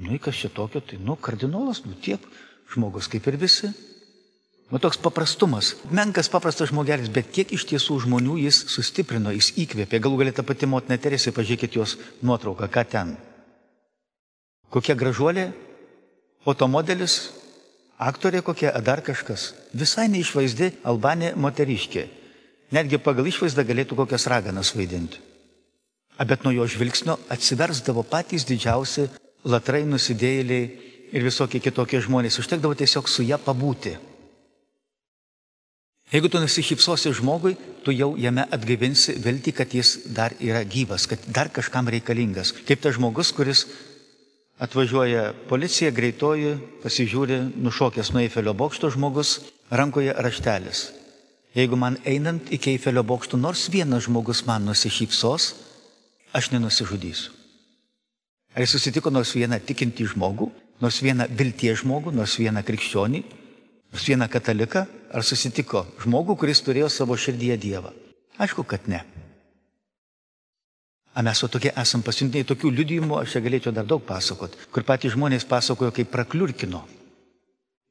Nu, 0.00 0.18
kas 0.22 0.42
čia 0.42 0.50
tokio, 0.52 0.82
tai, 0.84 0.98
nu, 1.00 1.16
kardinolas, 1.16 1.84
nu, 1.86 1.94
tiek, 2.02 2.20
žmogus 2.72 3.08
kaip 3.10 3.26
ir 3.30 3.38
visi. 3.40 3.70
Nu, 4.70 4.78
toks 4.78 5.00
paprastumas, 5.02 5.72
menkas 5.90 6.28
paprastas 6.30 6.70
žmogelis, 6.70 7.10
bet 7.10 7.32
kiek 7.34 7.50
iš 7.56 7.64
tiesų 7.72 7.96
žmonių 8.04 8.36
jis 8.44 8.60
sustiprino, 8.70 9.32
jis 9.34 9.50
įkvėpė. 9.58 9.98
Galų 9.98 10.20
galėtų 10.20 10.44
pati 10.46 10.68
motina 10.70 10.98
Teresė, 11.00 11.32
pažiūrėkit 11.34 11.80
jos 11.80 11.96
nuotrauką, 12.22 12.68
ką 12.70 12.84
ten. 12.92 13.16
Kokia 14.70 14.94
gražuolė, 14.94 15.48
fotomodelis, 16.46 17.18
aktorė 18.00 18.40
kokia, 18.42 18.72
ar 18.74 18.84
dar 18.84 19.02
kažkas. 19.04 19.52
Visai 19.76 20.08
neišvaizdi 20.12 20.72
Albanė 20.88 21.34
moteriškė. 21.36 22.06
Netgi 22.74 23.00
pagal 23.02 23.26
išvaizdą 23.28 23.64
galėtų 23.66 23.98
kokias 23.98 24.28
raganas 24.30 24.72
vaidinti. 24.76 25.20
A 26.20 26.24
bet 26.28 26.44
nuo 26.44 26.52
jo 26.52 26.66
žvilgsnio 26.68 27.16
atsiversdavo 27.32 28.04
patys 28.06 28.44
didžiausi 28.48 29.08
latrai 29.48 29.82
nusidėjėliai 29.88 30.88
ir 31.16 31.24
visokie 31.24 31.60
kitokie 31.64 32.00
žmonės. 32.04 32.38
Užtekdavo 32.42 32.76
tiesiog 32.76 33.08
su 33.08 33.24
ją 33.26 33.40
pabūti. 33.42 33.96
Jeigu 36.10 36.26
tu 36.26 36.40
nusišypsosi 36.42 37.12
žmogui, 37.14 37.54
tu 37.86 37.94
jau 37.94 38.16
jame 38.18 38.42
atgaivinsi 38.50 39.14
viltį, 39.22 39.52
kad 39.54 39.74
jis 39.74 39.92
dar 40.10 40.34
yra 40.42 40.64
gyvas, 40.66 41.06
kad 41.06 41.22
dar 41.30 41.52
kažkam 41.54 41.86
reikalingas. 41.86 42.50
Kaip 42.66 42.82
tas 42.82 42.96
žmogus, 42.96 43.30
kuris 43.30 43.68
Atvažiuoja 44.60 45.30
policija, 45.48 45.88
greitoji, 45.88 46.58
pasižiūri, 46.82 47.38
nušokęs 47.64 48.10
nuo 48.12 48.20
Eifelio 48.20 48.52
bokšto 48.52 48.90
žmogus, 48.92 49.38
rankoje 49.72 50.12
raštelis. 50.12 50.90
Jeigu 51.56 51.78
man 51.80 51.96
einant 52.04 52.52
iki 52.52 52.74
Eifelio 52.74 53.02
bokšto 53.02 53.40
nors 53.40 53.70
vienas 53.72 54.04
žmogus 54.04 54.44
man 54.46 54.68
nusišypsos, 54.68 55.46
aš 56.36 56.50
nenusižudysiu. 56.52 57.32
Ar 58.52 58.66
jis 58.66 58.74
susitiko 58.76 59.10
nors 59.14 59.32
vieną 59.32 59.60
tikintį 59.64 60.10
žmogų, 60.12 60.50
nors 60.82 61.00
vieną 61.00 61.30
vilties 61.38 61.80
žmogų, 61.80 62.12
nors 62.12 62.36
vieną 62.36 62.60
krikščionį, 62.66 63.22
nors 63.94 64.06
vieną 64.12 64.28
kataliką, 64.28 64.84
ar 65.08 65.24
susitiko 65.24 65.86
žmogų, 66.04 66.36
kuris 66.36 66.60
turėjo 66.66 66.92
savo 66.92 67.16
širdyje 67.16 67.56
Dievą? 67.64 67.94
Aišku, 68.36 68.66
kad 68.68 68.84
ne. 68.90 69.04
A 71.20 71.22
mes 71.22 71.42
o 71.44 71.48
tokie 71.52 71.68
esam 71.76 72.00
pasiuntiniai, 72.00 72.46
tokių 72.48 72.70
liudijimų 72.72 73.18
aš 73.20 73.34
čia 73.34 73.40
galėčiau 73.44 73.74
dar 73.76 73.84
daug 73.84 74.00
pasakot, 74.08 74.54
kur 74.72 74.86
patys 74.88 75.12
žmonės 75.12 75.44
pasakojo, 75.44 75.92
kaip 75.92 76.08
prakliurkino. 76.08 76.80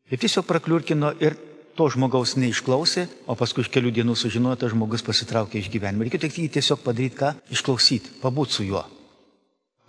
Ir 0.10 0.18
tiesiog 0.18 0.48
prakliurkino 0.50 1.12
ir 1.22 1.36
to 1.78 1.86
žmogaus 1.94 2.34
neišklausė, 2.42 3.04
o 3.30 3.36
paskui 3.38 3.62
už 3.62 3.70
kelių 3.76 3.92
dienų 4.00 4.16
sužinojo, 4.18 4.58
tas 4.64 4.74
žmogus 4.74 5.06
pasitraukė 5.06 5.62
iš 5.62 5.70
gyvenimo. 5.70 6.08
Reikia 6.08 6.24
tik 6.24 6.40
jį 6.42 6.48
tiesiog 6.56 6.82
padaryti 6.82 7.20
ką? 7.20 7.30
Išklausyti, 7.54 8.16
pabūti 8.24 8.58
su 8.58 8.66
juo. 8.66 8.82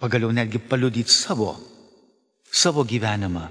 Pagaliau 0.05 0.35
netgi 0.37 0.61
paliudyti 0.61 1.17
savo, 1.17 1.55
savo 2.45 2.85
gyvenimą. 2.85 3.47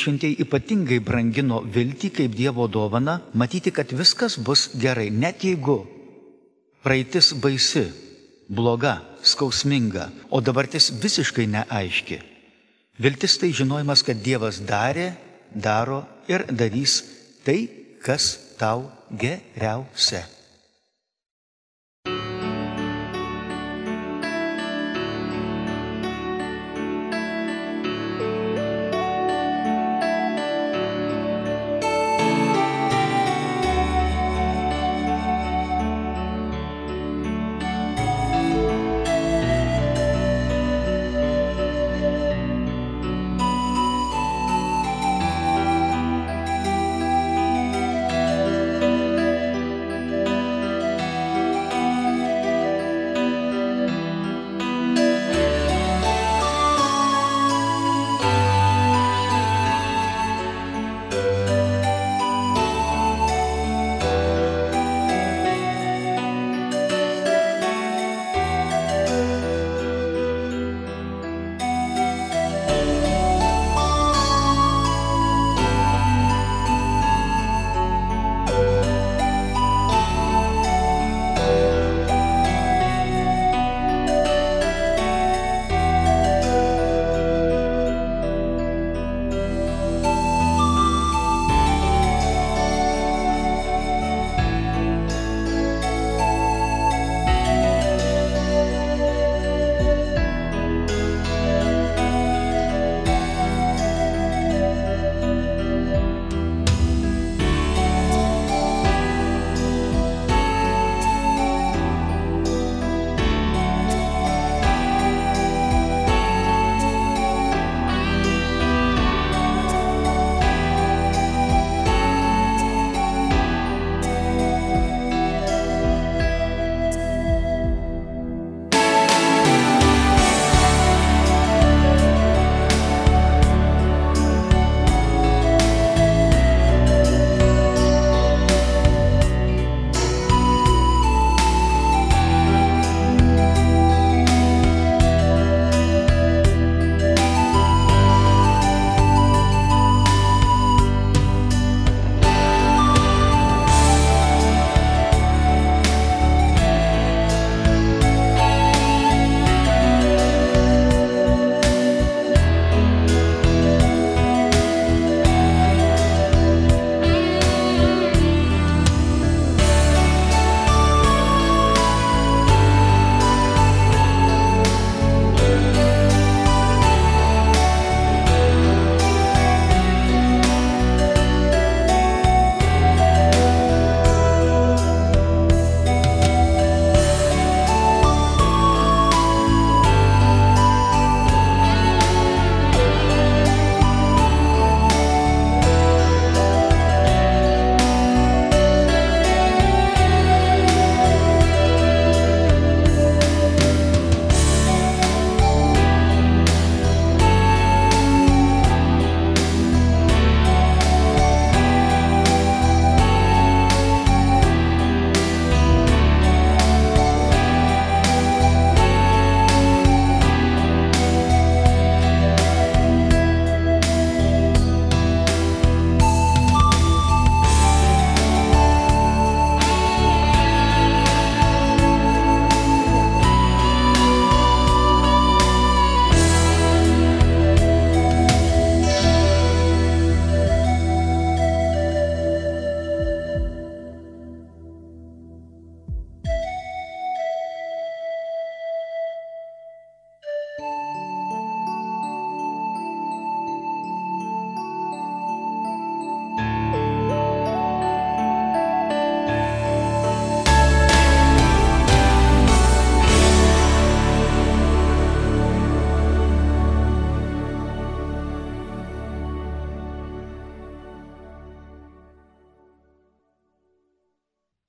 Šventieji 0.00 0.40
ypatingai 0.46 1.02
brangino 1.04 1.60
viltį 1.76 2.14
kaip 2.16 2.32
Dievo 2.32 2.64
dovana, 2.64 3.20
matyti, 3.36 3.76
kad 3.76 3.92
viskas 3.92 4.40
bus 4.40 4.70
gerai, 4.72 5.10
net 5.12 5.44
jeigu 5.44 5.82
praeitis 6.80 7.34
baisi, 7.44 7.84
bloga, 8.48 8.98
skausminga, 9.22 10.10
o 10.30 10.40
dabartis 10.40 10.90
visiškai 11.02 11.46
neaiški. 11.50 12.20
Viltis 13.00 13.38
tai 13.40 13.50
žinojimas, 13.56 14.04
kad 14.06 14.20
Dievas 14.22 14.60
darė, 14.62 15.14
daro 15.50 16.04
ir 16.30 16.46
darys 16.50 17.00
tai, 17.46 17.66
kas 18.04 18.56
tau 18.60 18.90
geriausia. 19.10 20.24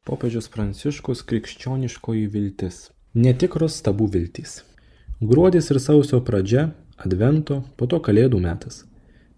Popiežius 0.05 0.47
Pranciškus 0.53 1.23
krikščioniškoji 1.29 2.27
viltis. 2.33 2.77
Netikros 3.19 3.81
stabų 3.81 4.07
viltys. 4.13 4.53
Gruodis 5.21 5.69
ir 5.71 5.79
sausio 5.79 6.19
pradžia, 6.19 6.73
advento, 6.99 7.61
po 7.79 7.87
to 7.87 8.01
kalėdų 8.03 8.39
metas. 8.43 8.81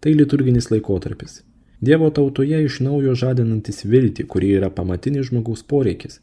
Tai 0.02 0.10
liturginis 0.10 0.72
laikotarpis. 0.72 1.44
Dievo 1.86 2.10
tautoje 2.10 2.64
iš 2.66 2.80
naujo 2.82 3.14
žadinantis 3.14 3.84
viltį, 3.86 4.24
kuri 4.26 4.56
yra 4.58 4.72
pamatinis 4.74 5.28
žmogaus 5.30 5.62
poreikis. 5.62 6.18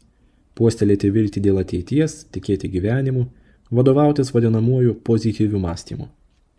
Puostelėti 0.59 1.07
viltį 1.07 1.43
dėl 1.45 1.61
ateities, 1.61 2.25
tikėti 2.35 2.67
gyvenimu, 2.73 3.29
vadovautis 3.71 4.33
vadinamuoju 4.35 4.97
pozityviu 5.07 5.61
mąstymu. 5.63 6.09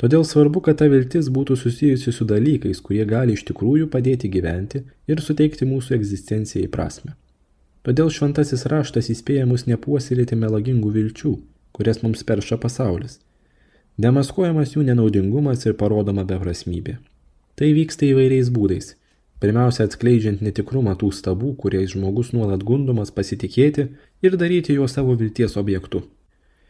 Todėl 0.00 0.24
svarbu, 0.24 0.62
kad 0.64 0.80
ta 0.80 0.88
viltis 0.88 1.28
būtų 1.32 1.56
susijusi 1.61 2.12
su 2.12 2.24
dalykais, 2.24 2.80
kurie 2.80 3.04
gali 3.04 3.37
iš 3.37 3.44
tikrųjų 3.48 3.90
padėti 3.92 4.30
gyventi 4.32 4.82
ir 5.09 5.20
suteikti 5.20 5.68
mūsų 5.68 5.98
egzistencijai 5.98 6.72
prasme. 6.72 7.12
Todėl 7.85 8.09
šventasis 8.09 8.64
raštas 8.72 9.12
įspėja 9.12 9.44
mus 9.48 9.66
nepuoselėti 9.68 10.37
melagingų 10.37 10.94
vilčių, 10.96 11.35
kurias 11.77 12.03
mums 12.03 12.25
perša 12.25 12.57
pasaulis. 12.62 13.19
Demaskuojamas 14.01 14.75
jų 14.75 14.85
nenaudingumas 14.91 15.65
ir 15.69 15.77
parodoma 15.81 16.25
beprasmybė. 16.29 16.99
Tai 17.57 17.69
vyksta 17.77 18.09
įvairiais 18.11 18.51
būdais. 18.53 18.95
Pirmiausia, 19.41 19.85
atskleidžiant 19.85 20.43
netikrumą 20.45 20.95
tų 21.01 21.11
stabų, 21.12 21.55
kuriais 21.61 21.93
žmogus 21.93 22.33
nuolat 22.33 22.65
gundomas 22.65 23.12
pasitikėti 23.12 23.89
ir 24.25 24.37
daryti 24.41 24.77
juos 24.77 24.97
savo 24.97 25.17
vilties 25.17 25.57
objektu. 25.61 26.03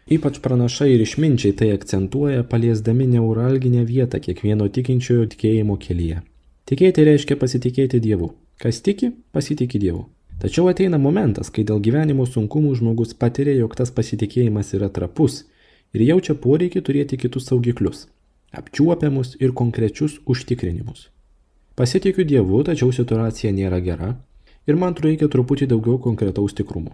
Ypač 0.07 0.39
pranašai 0.43 0.93
ir 0.95 1.03
išminčiai 1.03 1.55
tai 1.59 1.73
akcentuoja, 1.75 2.45
paliesdami 2.51 3.09
neuralginę 3.11 3.83
vietą 3.87 4.23
kiekvieno 4.23 4.69
tikinčiojo 4.71 5.27
tikėjimo 5.33 5.79
kelyje. 5.83 6.23
Tikėti 6.67 7.07
reiškia 7.07 7.39
pasitikėti 7.39 8.03
Dievu. 8.03 8.33
Kas 8.63 8.79
tiki, 8.87 9.13
pasitikė 9.35 9.83
Dievu. 9.83 10.07
Tačiau 10.37 10.69
ateina 10.69 10.99
momentas, 11.01 11.49
kai 11.49 11.63
dėl 11.65 11.79
gyvenimo 11.81 12.27
sunkumų 12.29 12.75
žmogus 12.77 13.15
patiria, 13.17 13.55
jog 13.57 13.73
tas 13.79 13.89
pasitikėjimas 13.89 14.75
yra 14.77 14.91
trapus 14.93 15.47
ir 15.97 16.03
jaučia 16.05 16.37
poreikį 16.37 16.83
turėti 16.85 17.17
kitus 17.17 17.49
saugiklius- 17.49 18.07
apčiuopiamus 18.61 19.37
ir 19.41 19.53
konkrečius 19.53 20.19
užtikrinimus. 20.27 21.09
Pasitikiu 21.75 22.25
Dievu, 22.25 22.63
tačiau 22.65 22.93
situacija 22.93 23.53
nėra 23.53 23.81
gera 23.81 24.17
ir 24.67 24.77
man 24.77 24.95
reikia 24.95 25.29
truputį 25.29 25.67
daugiau 25.73 25.99
konkretaus 25.99 26.53
tikrumo. 26.53 26.93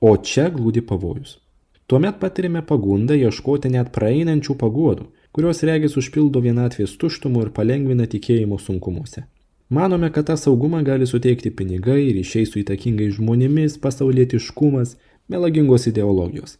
O 0.00 0.16
čia 0.16 0.50
glūdi 0.50 0.82
pavojus. 0.82 1.38
Tuomet 1.86 2.18
patirime 2.20 2.62
pagundą 2.62 3.14
ieškoti 3.14 3.70
net 3.70 3.92
praeinančių 3.94 4.56
paguodų, 4.62 5.06
kurios 5.32 5.62
regis 5.62 5.96
užpildo 5.96 6.42
vienatvės 6.42 6.96
tuštumų 7.00 7.42
ir 7.46 7.50
palengvina 7.50 8.06
tikėjimo 8.06 8.58
sunkumuose. 8.60 9.24
Manome, 9.68 10.12
kad 10.12 10.26
tą 10.26 10.36
saugumą 10.36 10.84
gali 10.84 11.06
suteikti 11.06 11.50
pinigai, 11.50 12.12
ryšiai 12.14 12.46
su 12.46 12.60
įtakingais 12.60 13.16
žmonėmis, 13.16 13.80
pasaulietiškumas, 13.82 14.94
melagingos 15.26 15.88
ideologijos. 15.90 16.54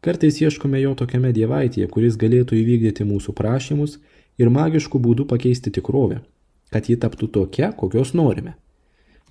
Kartais 0.00 0.40
ieškome 0.40 0.80
jo 0.80 0.94
tokiame 0.96 1.34
dievaitėje, 1.36 1.90
kuris 1.92 2.16
galėtų 2.16 2.56
įvykdyti 2.56 3.04
mūsų 3.04 3.36
prašymus 3.36 3.98
ir 4.40 4.48
magiškų 4.48 5.02
būdų 5.04 5.28
pakeisti 5.28 5.70
tikrovę, 5.76 6.22
kad 6.72 6.88
ji 6.88 6.96
taptų 6.96 7.28
tokia, 7.36 7.70
kokios 7.76 8.14
norime. 8.16 8.56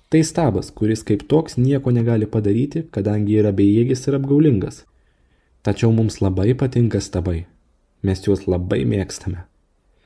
Tai 0.08 0.22
stabas, 0.22 0.70
kuris 0.70 1.02
kaip 1.02 1.26
toks 1.26 1.58
nieko 1.58 1.90
negali 1.90 2.30
padaryti, 2.30 2.86
kadangi 2.94 3.40
yra 3.42 3.50
bejėgis 3.50 4.06
ir 4.06 4.20
apgaulingas. 4.20 4.84
Tačiau 5.66 5.90
mums 5.90 6.22
labai 6.22 6.52
patinka 6.54 7.00
stabai. 7.00 7.46
Mes 8.02 8.22
juos 8.22 8.46
labai 8.46 8.84
mėgstame. 8.86 9.42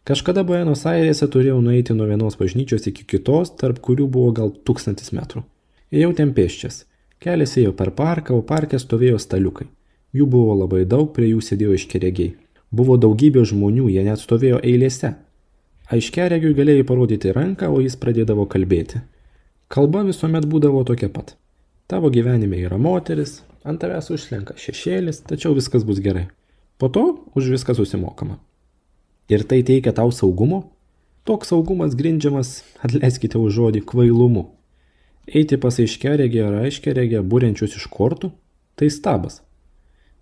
Kažkada 0.07 0.45
Buenos 0.47 0.85
Airėse 0.87 1.27
turėjau 1.27 1.57
nueiti 1.59 1.95
nuo 1.99 2.05
vienos 2.07 2.37
bažnyčios 2.39 2.85
iki 2.87 3.03
kitos, 3.11 3.49
tarp 3.59 3.81
kurių 3.83 4.05
buvo 4.07 4.29
gal 4.37 4.53
tūkstantis 4.55 5.11
metrų. 5.11 5.43
Ėjau 5.91 6.13
ten 6.21 6.31
pėščias. 6.37 6.85
Kelias 7.19 7.57
ėjo 7.59 7.73
per 7.75 7.91
parką, 7.97 8.37
o 8.39 8.45
parke 8.47 8.79
stovėjo 8.79 9.19
staliukai. 9.19 9.67
Jų 10.15 10.29
buvo 10.31 10.55
labai 10.61 10.85
daug, 10.87 11.11
prie 11.11 11.33
jų 11.33 11.43
sėdėjo 11.43 11.75
iškeregiai. 11.81 12.37
Buvo 12.71 12.95
daugybė 13.03 13.43
žmonių, 13.51 13.89
jie 13.97 14.07
net 14.07 14.23
stovėjo 14.23 14.63
eilėse. 14.63 15.11
Aiškeregiui 15.91 16.55
galėjai 16.55 16.87
parodyti 16.87 17.35
ranką, 17.35 17.75
o 17.75 17.83
jis 17.83 17.99
pradėdavo 17.99 18.47
kalbėti. 18.47 19.03
Kalba 19.67 20.07
visuomet 20.07 20.47
būdavo 20.47 20.87
tokia 20.87 21.11
pat. 21.11 21.35
Tavo 21.91 22.15
gyvenime 22.15 22.63
yra 22.63 22.79
moteris, 22.79 23.41
ant 23.67 23.83
tavęs 23.83 24.15
užslenka 24.15 24.55
šešėlis, 24.55 25.25
tačiau 25.27 25.59
viskas 25.59 25.83
bus 25.83 25.99
gerai. 25.99 26.29
Po 26.79 26.95
to 26.95 27.09
už 27.35 27.57
viską 27.59 27.75
susimokama. 27.75 28.39
Ir 29.29 29.43
tai 29.43 29.63
teikia 29.67 29.93
tau 29.93 30.13
saugumo? 30.15 30.73
Toks 31.27 31.51
saugumas 31.51 31.97
grindžiamas, 31.99 32.61
atleiskite 32.87 33.41
už 33.41 33.57
žodį, 33.57 33.83
kvailumu. 33.91 34.45
Eiti 35.27 35.59
pas 35.59 35.75
aiškeregę 35.83 36.45
ar 36.47 36.61
aiškeregę, 36.63 37.25
būrenčius 37.27 37.75
iš 37.81 37.89
kortų? 37.91 38.31
Tai 38.79 38.89
stabas. 38.95 39.41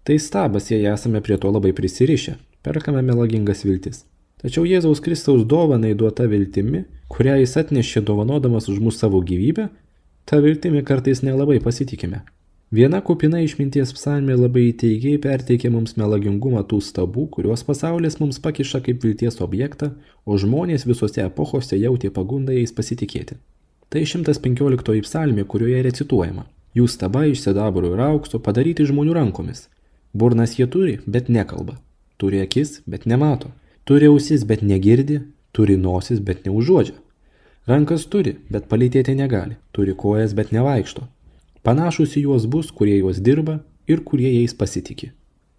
Tai 0.09 0.17
stabas, 0.21 0.71
jei 0.73 0.89
esame 0.89 1.21
prie 1.21 1.37
to 1.41 1.53
labai 1.53 1.75
prisirišę, 1.77 2.39
perkame 2.65 3.05
melagingas 3.05 3.67
viltis. 3.69 4.07
Tačiau 4.41 4.65
Jėzaus 4.69 5.01
Kristaus 5.05 5.45
dovanai 5.49 5.93
duota 5.97 6.25
viltimi, 6.29 6.87
kurią 7.13 7.39
jis 7.43 7.57
atnešė 7.61 8.03
dovanodamas 8.09 8.71
už 8.73 8.81
mūsų 8.85 9.05
savo 9.05 9.21
gyvybę, 9.25 9.69
tą 10.25 10.41
viltimi 10.45 10.81
kartais 10.85 11.21
nelabai 11.25 11.61
pasitikime. 11.65 12.25
Viena 12.75 12.99
kupina 13.07 13.39
išminties 13.45 13.93
psalmė 13.95 14.35
labai 14.35 14.65
įteigiai 14.73 15.19
perteikia 15.23 15.69
mums 15.71 15.93
melagingumą 16.01 16.65
tų 16.67 16.81
stabų, 16.83 17.29
kuriuos 17.37 17.63
pasaulis 17.69 18.17
mums 18.19 18.41
pakiša 18.43 18.81
kaip 18.83 19.05
vilties 19.05 19.39
objektą, 19.45 19.93
o 20.27 20.39
žmonės 20.43 20.87
visose 20.89 21.23
epochose 21.23 21.79
jautė 21.79 22.11
pagundą 22.17 22.57
jais 22.57 22.75
pasitikėti. 22.75 23.37
Tai 23.95 24.03
115 24.11 25.05
psalmė, 25.07 25.45
kurioje 25.47 25.85
recituojama. 25.87 26.49
Jų 26.75 26.89
staba 26.91 27.23
iš 27.31 27.45
sidabro 27.45 27.93
ir 27.95 28.03
aukso 28.09 28.43
padaryti 28.43 28.89
žmonių 28.91 29.15
rankomis. 29.21 29.69
Burnas 30.11 30.59
jie 30.59 30.67
turi, 30.67 30.99
bet 31.07 31.31
nekalba. 31.31 31.79
Turi 32.19 32.43
akis, 32.43 32.81
bet 32.91 33.07
nemato. 33.07 33.55
Turi 33.87 34.11
ausis, 34.11 34.43
bet 34.43 34.67
negirdi. 34.67 35.21
Turi 35.55 35.79
nosis, 35.79 36.19
bet 36.19 36.43
neužuodžia. 36.49 36.99
Rankas 37.71 38.11
turi, 38.11 38.41
bet 38.51 38.67
palytėti 38.67 39.15
negali. 39.15 39.61
Turi 39.71 39.95
kojas, 39.95 40.35
bet 40.35 40.51
nevaikšto. 40.51 41.07
Panašus 41.65 42.19
į 42.21 42.27
juos 42.27 42.45
bus, 42.45 42.69
kurie 42.69 42.99
juos 42.99 43.23
dirba 43.25 43.63
ir 43.89 44.03
kurie 44.05 44.29
jais 44.29 44.53
pasitikė. 44.53 45.15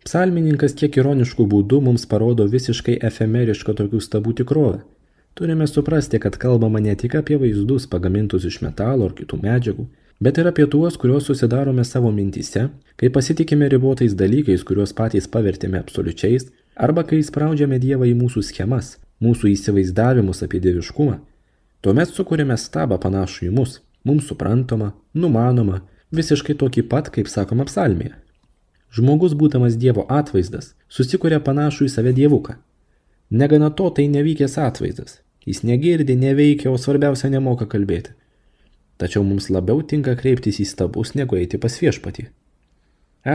Psalmininkas 0.06 0.76
kiek 0.78 1.00
ironiškų 1.02 1.48
būdų 1.50 1.80
mums 1.88 2.04
parodo 2.06 2.46
visiškai 2.46 3.00
efemerišką 3.08 3.74
tokių 3.80 4.02
stabų 4.06 4.36
tikrovę. 4.41 4.84
Turime 5.34 5.65
suprasti, 5.68 6.20
kad 6.22 6.38
kalbama 6.38 6.80
ne 6.80 6.94
tik 6.96 7.15
apie 7.18 7.39
vaizdus 7.41 7.88
pagamintus 7.89 8.46
iš 8.46 8.60
metalo 8.62 9.08
ar 9.10 9.15
kitų 9.18 9.39
medžiagų, 9.41 9.88
bet 10.22 10.38
ir 10.38 10.52
apie 10.52 10.68
tuos, 10.76 11.00
kuriuos 11.02 11.26
susidarome 11.26 11.84
savo 11.84 12.12
mintise, 12.13 12.68
kai 13.02 13.10
pasitikime 13.10 13.65
ribotais 13.74 14.13
dalykais, 14.13 14.62
kuriuos 14.63 14.94
patys 14.94 15.26
pavertėme 15.34 15.82
absoliučiais, 15.82 16.52
arba 16.78 17.02
kai 17.02 17.24
įspraudžiame 17.24 17.82
Dievą 17.82 18.06
į 18.06 18.13
mūsų 18.22 18.46
schemas, 18.46 19.00
mūsų 19.26 19.56
įsivaizdavimus 19.56 20.46
apie 20.46 20.62
dieviškumą. 20.62 21.18
Tuomet 21.82 22.13
sukūrėme 22.13 22.62
stabą 22.62 23.02
panašų 23.02 23.50
į 23.50 23.52
mus, 23.58 23.80
mums 24.06 24.30
suprantamą, 24.30 24.94
numanomą, 25.18 25.82
visiškai 26.12 26.56
tokį 26.62 26.86
pat, 26.91 27.10
kaip 27.10 27.30
sakoma 27.32 27.65
psalmėje. 27.65 28.13
Žmogus, 28.96 29.34
būdamas 29.36 29.76
Dievo 29.80 30.06
atvaizdas, 30.10 30.74
susikuria 30.88 31.41
panašų 31.44 31.88
į 31.88 31.91
save 31.91 32.13
dievuką. 32.15 32.56
Negana 33.32 33.72
to, 33.72 33.89
tai 33.89 34.08
nevykęs 34.08 34.58
atvaizdas. 34.62 35.20
Jis 35.46 35.62
negirdi, 35.63 36.15
neveikia, 36.15 36.72
o 36.72 36.78
svarbiausia 36.78 37.30
nemoka 37.30 37.68
kalbėti. 37.70 38.13
Tačiau 38.98 39.26
mums 39.28 39.50
labiau 39.52 39.84
tinka 39.84 40.15
kreiptis 40.15 40.62
į 40.63 40.65
stabus, 40.70 41.13
negu 41.20 41.38
eiti 41.38 41.60
pas 41.62 41.76
viešpatį. 41.82 42.30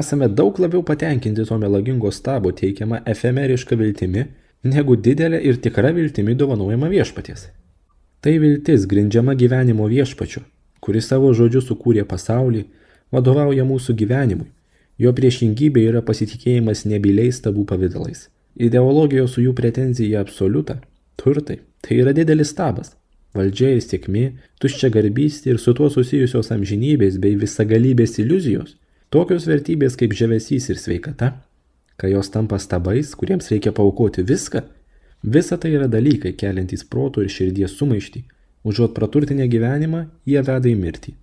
Esame 0.00 0.28
daug 0.30 0.58
labiau 0.62 0.82
patenkinti 0.86 1.44
to 1.44 1.58
melagingo 1.58 2.10
stabo 2.14 2.52
teikiamą 2.56 3.02
efemerišką 3.12 3.76
viltimi, 3.76 4.24
negu 4.64 4.96
didelę 4.96 5.40
ir 5.42 5.60
tikrą 5.60 5.92
viltimi 5.96 6.34
dovanojama 6.34 6.88
viešpaties. 6.88 7.48
Tai 8.20 8.34
viltis 8.38 8.86
grindžiama 8.86 9.34
gyvenimo 9.34 9.88
viešpačiu, 9.90 10.42
kuris 10.80 11.08
savo 11.12 11.32
žodžiu 11.36 11.62
sukūrė 11.64 12.04
pasaulį, 12.08 12.64
vadovauja 13.12 13.66
mūsų 13.68 13.96
gyvenimui. 14.02 14.48
Jo 15.00 15.12
priešingybė 15.16 15.86
yra 15.88 16.02
pasitikėjimas 16.04 16.84
nebyliais 16.88 17.40
stabų 17.40 17.64
pavydalais. 17.68 18.28
Ideologijos 18.60 19.36
su 19.36 19.44
jų 19.44 19.54
pretenzija 19.56 20.18
į 20.18 20.20
absoliutą, 20.20 20.80
turtai, 21.20 21.60
tai 21.80 22.00
yra 22.02 22.12
didelis 22.16 22.52
stabas. 22.52 22.92
Valdžia 23.36 23.76
ir 23.76 23.84
sėkmė, 23.84 24.24
tuščia 24.60 24.90
garbystė 24.90 25.52
ir 25.52 25.60
su 25.62 25.72
tuo 25.78 25.86
susijusios 25.92 26.50
amžinybės 26.50 27.20
bei 27.22 27.36
visagalybės 27.38 28.18
iliuzijos, 28.18 28.74
tokios 29.14 29.46
vertybės 29.46 29.96
kaip 29.96 30.16
žavesys 30.18 30.66
ir 30.72 30.80
sveikata, 30.82 31.30
kai 32.00 32.10
jos 32.10 32.32
tampa 32.34 32.58
stabais, 32.58 33.14
kuriems 33.14 33.52
reikia 33.52 33.72
paukoti 33.76 34.24
viską, 34.26 34.64
visa 35.22 35.58
tai 35.62 35.76
yra 35.76 35.86
dalykai 35.92 36.34
keliantys 36.42 36.82
protų 36.90 37.24
ir 37.24 37.32
širdies 37.36 37.78
sumaištį, 37.78 38.24
užuot 38.64 38.94
praturtinę 38.94 39.48
gyvenimą, 39.48 40.06
jie 40.26 40.42
veda 40.42 40.68
į 40.68 40.76
mirtį. 40.78 41.14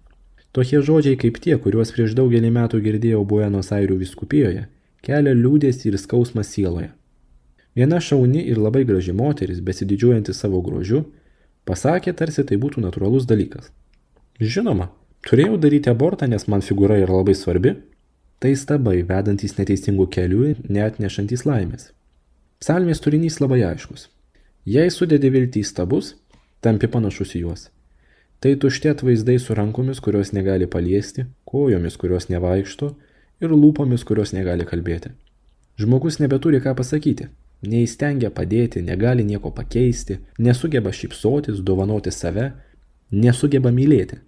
Tokie 0.56 0.82
žodžiai 0.82 1.18
kaip 1.22 1.38
tie, 1.44 1.58
kuriuos 1.62 1.92
prieš 1.94 2.16
daugelį 2.18 2.50
metų 2.56 2.82
girdėjau 2.82 3.24
Buenos 3.30 3.70
Airių 3.76 4.00
viskupijoje, 4.02 4.68
kelia 5.06 5.34
liūdėsi 5.38 5.92
ir 5.92 6.00
skausmą 6.02 6.44
sieloje. 6.48 6.90
Viena 7.78 8.00
šauni 8.02 8.42
ir 8.50 8.58
labai 8.58 8.82
graži 8.90 9.14
moteris, 9.14 9.60
besididžiuojanti 9.62 10.34
savo 10.34 10.64
grožiu, 10.66 11.04
pasakė, 11.70 12.16
tarsi 12.18 12.46
tai 12.48 12.58
būtų 12.58 12.82
natūralus 12.82 13.28
dalykas. 13.30 13.70
Žinoma, 14.42 14.90
turėjau 15.28 15.60
daryti 15.62 15.92
abortą, 15.94 16.26
nes 16.26 16.48
man 16.50 16.66
figūra 16.66 16.98
yra 17.04 17.20
labai 17.20 17.38
svarbi. 17.38 17.76
Tai 18.42 18.54
stabai, 18.54 19.02
vedantys 19.06 19.56
neteisingų 19.58 20.06
kelių, 20.14 20.50
neatnešantis 20.70 21.46
laimės. 21.46 21.92
Psalmės 22.62 23.02
turinys 23.02 23.40
labai 23.42 23.64
aiškus. 23.66 24.10
Jei 24.66 24.90
sudedi 24.94 25.30
viltį 25.34 25.62
į 25.62 25.70
stabus, 25.70 26.16
tampi 26.62 26.90
panašus 26.92 27.36
į 27.38 27.44
juos. 27.46 27.68
Tai 28.40 28.54
tušti 28.62 28.92
atvaizdai 28.92 29.40
su 29.42 29.56
rankomis, 29.58 30.00
kurios 30.04 30.32
negali 30.34 30.68
paliesti, 30.70 31.26
kojomis, 31.46 31.98
kurios 31.98 32.30
nevaikšto 32.30 32.92
ir 33.42 33.54
lūpomis, 33.54 34.06
kurios 34.06 34.34
negali 34.34 34.66
kalbėti. 34.66 35.14
Žmogus 35.82 36.20
nebeturi 36.22 36.62
ką 36.62 36.76
pasakyti, 36.78 37.30
neįstengia 37.66 38.30
padėti, 38.34 38.82
negali 38.86 39.26
nieko 39.26 39.52
pakeisti, 39.54 40.20
nesugeba 40.40 40.94
šypsotis, 40.94 41.64
dovanoti 41.66 42.14
save, 42.14 42.52
nesugeba 43.12 43.74
mylėti. 43.74 44.22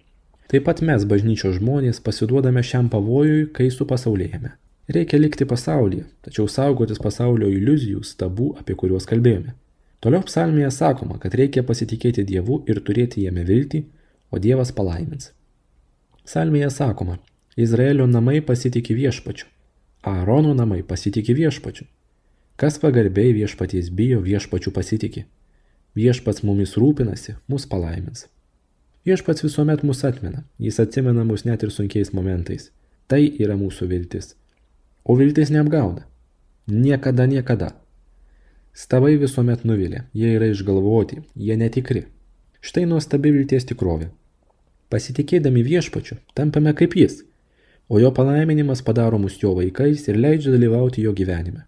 Taip 0.50 0.66
pat 0.66 0.82
mes, 0.82 1.06
bažnyčios 1.06 1.60
žmonės, 1.60 2.02
pasiduodame 2.02 2.62
šiam 2.66 2.90
pavojui, 2.90 3.46
kai 3.54 3.70
supasaulėjame. 3.70 4.56
Reikia 4.90 5.20
likti 5.20 5.46
pasaulyje, 5.46 6.08
tačiau 6.26 6.48
saugotis 6.50 6.98
pasaulio 6.98 7.46
iliuzijų, 7.46 8.02
stabų, 8.02 8.56
apie 8.58 8.74
kuriuos 8.74 9.06
kalbėjome. 9.06 9.54
Toliau 10.00 10.24
psalmėje 10.24 10.70
sakoma, 10.72 11.18
kad 11.20 11.34
reikia 11.36 11.62
pasitikėti 11.66 12.24
Dievu 12.24 12.62
ir 12.70 12.80
turėti 12.80 13.26
jame 13.26 13.44
viltį, 13.44 13.84
o 14.32 14.38
Dievas 14.40 14.72
palaimins. 14.72 15.32
Salmėje 16.24 16.70
sakoma, 16.72 17.18
Izraelio 17.56 18.06
namai 18.08 18.40
pasitikė 18.40 18.96
viešpačiu, 18.96 19.48
Aarono 20.00 20.54
namai 20.56 20.80
pasitikė 20.82 21.34
viešpačiu. 21.36 21.84
Kas 22.56 22.78
pagarbiai 22.80 23.34
viešpaties 23.36 23.90
bijo, 23.92 24.20
viešpačiu 24.24 24.72
pasitikė. 24.72 25.26
Viešpats 25.96 26.44
mumis 26.44 26.76
rūpinasi, 26.80 27.34
mus 27.48 27.66
palaimins. 27.68 28.26
Viešpats 29.04 29.44
visuomet 29.44 29.82
mus 29.84 30.04
atmena, 30.04 30.44
jis 30.60 30.80
atsimena 30.80 31.24
mus 31.24 31.44
net 31.44 31.64
ir 31.64 31.72
sunkiais 31.72 32.12
momentais. 32.16 32.70
Tai 33.08 33.20
yra 33.42 33.56
mūsų 33.60 33.88
viltis. 33.90 34.34
O 35.04 35.16
viltis 35.16 35.52
neapgauna. 35.52 36.04
Niekada, 36.68 37.26
niekada. 37.26 37.72
Stabai 38.72 39.16
visuomet 39.18 39.64
nuvilia, 39.64 40.04
jie 40.14 40.30
yra 40.36 40.46
išgalvoti, 40.46 41.20
jie 41.34 41.56
netikri. 41.58 42.04
Štai 42.62 42.84
nuostabi 42.86 43.32
vilties 43.34 43.66
tikrovė. 43.66 44.10
Pasitikėdami 44.90 45.64
viešpačiu, 45.66 46.18
tampame 46.34 46.72
kaip 46.78 46.94
jis, 46.98 47.22
o 47.88 47.98
jo 47.98 48.12
palaiminimas 48.14 48.82
padaro 48.86 49.18
mus 49.18 49.38
jo 49.42 49.56
vaikais 49.58 50.06
ir 50.08 50.18
leidžia 50.18 50.54
dalyvauti 50.54 51.02
jo 51.02 51.14
gyvenime. 51.16 51.66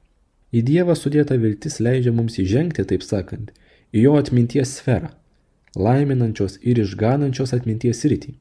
Į 0.53 0.63
Dievą 0.69 0.95
sudėta 0.99 1.39
viltis 1.41 1.81
leidžia 1.81 2.13
mums 2.15 2.39
įžengti, 2.39 2.85
taip 2.87 3.03
sakant, 3.03 3.51
į 3.91 4.07
jo 4.07 4.15
atminties 4.21 4.77
sferą, 4.79 5.11
laiminančios 5.75 6.59
ir 6.63 6.79
išganančios 6.83 7.55
atminties 7.57 8.05
rytį. 8.05 8.37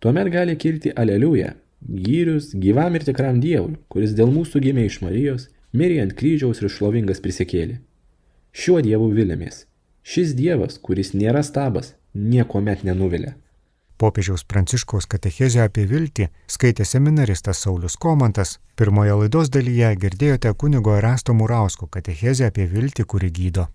Tuomet 0.00 0.32
gali 0.32 0.56
kilti 0.56 0.90
aleliuja, 0.96 1.52
gyrius 1.84 2.54
gyvam 2.56 2.96
ir 2.96 3.04
tikram 3.04 3.38
Dievui, 3.44 3.76
kuris 3.92 4.16
dėl 4.16 4.32
mūsų 4.32 4.64
gimė 4.64 4.88
iš 4.88 4.98
Marijos, 5.04 5.46
mirė 5.76 6.00
ant 6.06 6.16
kryžiaus 6.16 6.62
ir 6.64 6.72
šlovingas 6.72 7.20
prisikėlė. 7.20 7.78
Šiuo 8.52 8.80
Dievu 8.82 9.12
vilėmės. 9.14 9.64
Šis 10.02 10.34
Dievas, 10.34 10.78
kuris 10.82 11.12
nėra 11.14 11.42
stabas, 11.46 11.94
nieko 12.14 12.60
met 12.60 12.82
nenuvilia. 12.84 13.36
Popiežiaus 14.00 14.46
Pranciškaus 14.48 15.06
katechezę 15.12 15.60
apie 15.62 15.84
viltį 15.86 16.30
skaitė 16.50 16.86
seminaristas 16.88 17.60
Saulis 17.62 17.98
Komantas. 18.00 18.56
Pirmoje 18.74 19.18
laidos 19.22 19.52
dalyje 19.52 19.92
girdėjote 20.04 20.54
kunigo 20.56 20.96
Erasto 20.96 21.36
Murausko 21.36 21.86
katechezę 21.86 22.48
apie 22.48 22.66
viltį, 22.66 23.04
kuri 23.04 23.30
gydo. 23.30 23.70